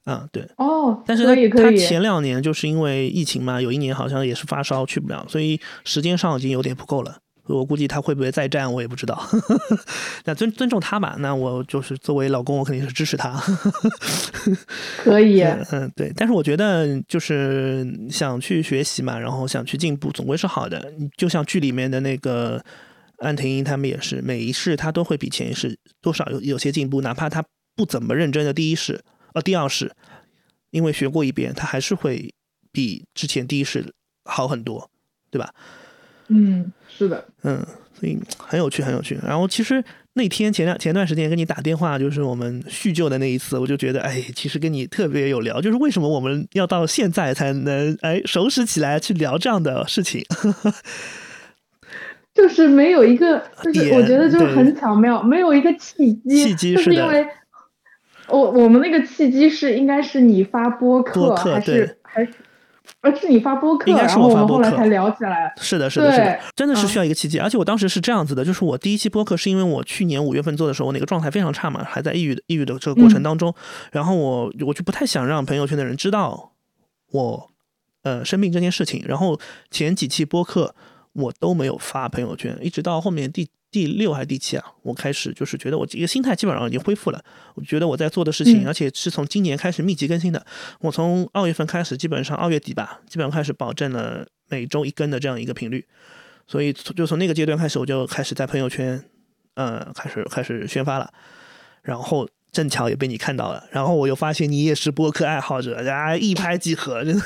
[0.06, 7.18] 啊，对哦，但是他他前两年就是因为疫情嘛，有一年好像也是发烧去不了，所以时间上已经有点不够了。
[7.48, 9.22] 我估计他会不会再战，我也不知道。
[10.24, 13.38] 那尊尊重他吧，那我就是作为老公，我肯定是支持他。
[15.04, 16.14] 可以，嗯，对。
[16.16, 20.94] 但是我觉得就是想去学习嘛，然后想去进步，总归是好的。
[21.18, 22.64] 就像剧里面的那个
[23.18, 27.44] 安婷英他们也是，每一世他都会比前一世多少有有些进步，哪怕他
[27.76, 29.02] 不怎么认真的第一世。
[29.34, 29.92] 呃，第二世，
[30.72, 32.34] 因为学过一遍，他还是会
[32.72, 33.94] 比之前第一世
[34.26, 34.90] 好很多，
[35.30, 35.54] 对吧？
[36.28, 39.20] 嗯，是的，嗯，所以很有趣，很有趣。
[39.26, 50.24] 然后其实那天前两前段时间跟你打电话，就是我们叙旧的那一次，我就觉得，哎，其实跟你特别有聊，就是为什么我们要到现在才能哎熟识起来去聊这样的事情？
[52.34, 57.28] 就是没有一个，就是我觉得就是很巧妙，没有一个契机，契机是因为。
[58.32, 62.34] 我我们那个契机是应该是你发播客还是还是，
[63.02, 65.54] 而是你发播客，应该是我们后来才聊起来。
[65.58, 67.40] 是的，是的，是的，真的是需要一个契机。
[67.40, 73.54] 而且我当时是这样子的，就是我第一期播客是因为我去年五月份做的时候，我那个状态非常差嘛，还在抑郁的抑郁的这个过程当中，
[73.92, 76.52] 然后我我就不太想让朋友圈的人知道
[77.12, 77.50] 我
[78.04, 80.76] 呃生病这件事情，然后前几期播客
[81.14, 83.50] 我都没有发朋友圈，一直到后面第。
[83.72, 84.66] 第六还是第七啊？
[84.82, 87.24] 我开始就是觉得我这个心态基本上已经恢复了。
[87.56, 90.46] 我觉得我在做的事情，而且是从今年开始密集更新的。
[90.82, 95.88] 我从二月份开始，基本上二月底吧，基本上开始保证了每周一更的这样一个频率。
[96.48, 99.02] 所以就从那个阶段开始，我就开始在朋友圈，
[99.54, 101.10] 呃，开始开始宣发了。
[101.82, 107.24] 然后正巧也被你看到了，然后我又发现你也是播客爱好者，大啊，一拍即合，真的。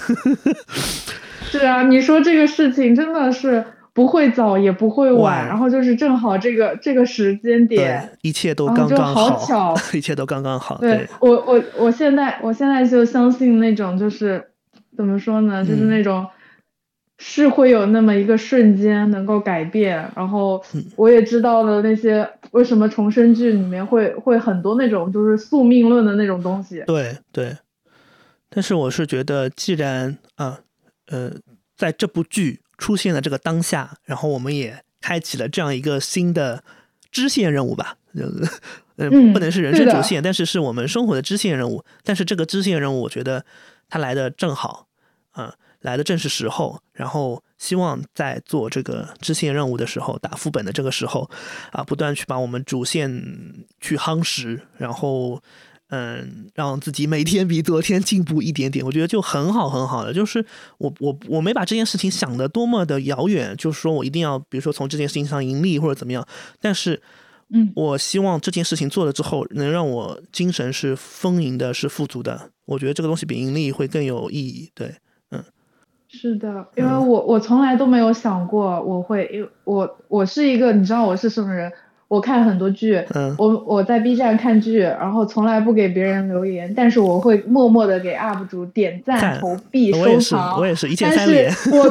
[1.50, 3.66] 是啊，你说这个事情真的是。
[3.96, 10.78] 不会早也不会晚，然后就是正好这个这个时间点，一切都刚刚好，巧，一切都刚刚好。
[10.80, 14.50] 对我我我现在我现在就相信那种就是
[14.98, 16.28] 怎么说呢，就是那种
[17.20, 20.12] 是会有那么一个瞬间能够改变。
[20.14, 20.62] 然后
[20.98, 26.84] 我也知道了那些为什么重生剧里面会会很多那种就是宿命论的那种东西。
[26.86, 27.56] 对对，
[28.50, 30.60] 但是我是觉得，既然啊
[31.08, 31.32] 呃，
[31.78, 32.60] 在这部剧。
[32.78, 36.64] 出现了这个当下，然后我们也开启了这样一个新的
[37.12, 37.98] 支线任务吧，
[38.98, 41.84] 嗯，不能是人生主线，但是是我们生活的支线任务。
[42.04, 43.46] 但是这个支线任务，我觉得
[43.90, 44.88] 它来的正好，
[45.32, 51.30] 啊，来的正是时候，然后希望在做这个支线任务的时候，打副本的这个时候，
[51.72, 53.24] 啊，不断去把我们主线
[53.82, 55.42] 去夯实，然后，
[55.90, 60.12] 嗯，让自己每天比昨天进步一点点，我觉得就很好很好的。
[60.12, 60.44] 就是
[60.80, 66.28] 我我我没把这件事情想的多么的遥远，就是说我一定要，比如说从这件事情上盈利或者怎么样，
[66.60, 67.02] 但是，
[67.54, 72.50] 嗯，我希望这件事情做了之后，能让我精神是丰盈的，是富足的。
[72.66, 74.96] 我觉得这个东西比盈利会更有意义，对。
[75.30, 75.44] 嗯
[76.08, 81.70] 是的，因为我我从来都没有想过我会，因为我我是一个，你知道我是什么人？
[82.16, 90.58] 我看很多剧，嗯，我我在 B 站看剧，然后从来不给别人留言，但是我会默默的给 UP 主点赞、投币、收藏。
[90.60, 91.52] 我也是，一键三连。
[91.72, 91.90] 我，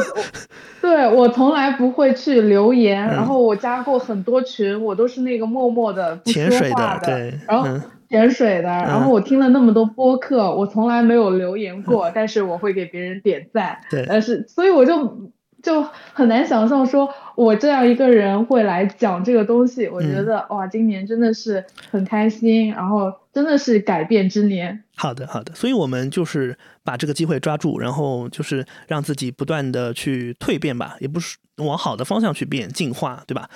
[0.80, 7.68] 对我从来不会去留言，然后我加过很多群，我都是那个默默的不说话的，对，然后。
[8.10, 13.78] 潜水的，然后我听了那么多播客，我从来没有留言过，但是我会给别人点赞。
[13.90, 15.32] 对，但是所以我就
[15.64, 19.88] 就很难想象，说我这样一个人会来讲这个东西。
[19.88, 24.84] 我觉得哇，今年真的是很开心，然后真的是改变之年。
[24.94, 33.48] 好的，好的，所以我们就是把这个机会抓住，然后就是让自己不断的去蜕变吧，也不是往好的方向去变进化，对吧？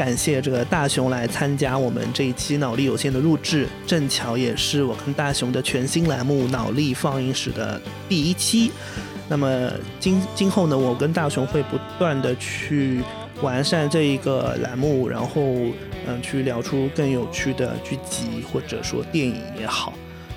[0.00, 7.78] 感谢这个大熊来参加我们这一期脑力有限的录制，正巧也是我跟大熊的全新栏目《脑力放映室》的
[8.08, 8.72] 第一期。
[9.28, 13.02] 那么今今后呢，我跟大熊会不断的去
[13.42, 15.42] 完善这一个栏目，然后
[16.06, 19.92] 嗯，去聊出更有趣的剧集或者说电影也好。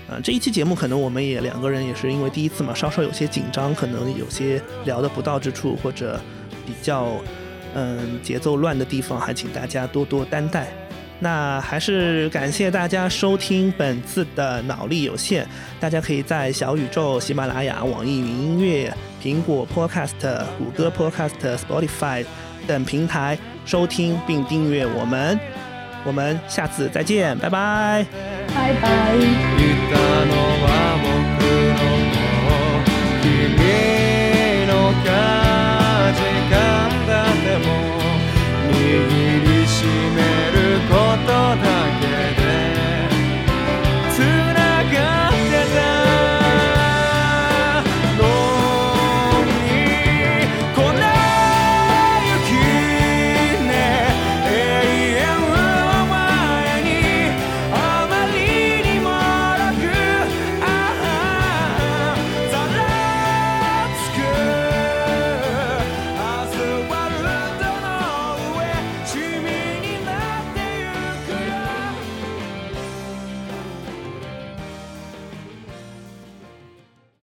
[0.09, 6.19] 嗯，这一期节目可能我们也两个人也是因为第一次嘛，稍稍有些紧张，可能有些聊的不到之处或者
[6.65, 7.13] 比较。
[7.73, 10.67] 嗯，节奏乱的地方还请大家多多担待。
[11.19, 15.47] 那还是感谢大家收听本次的脑力有限。
[15.79, 18.93] 大家可以在小宇宙、喜马拉雅、网易云音乐、
[19.23, 22.25] 苹果 Podcast、谷歌 Podcast、Spotify
[22.67, 25.39] 等平台收听并订阅我们。
[26.03, 28.05] 我们下次再见，拜拜，
[28.53, 29.15] 拜拜。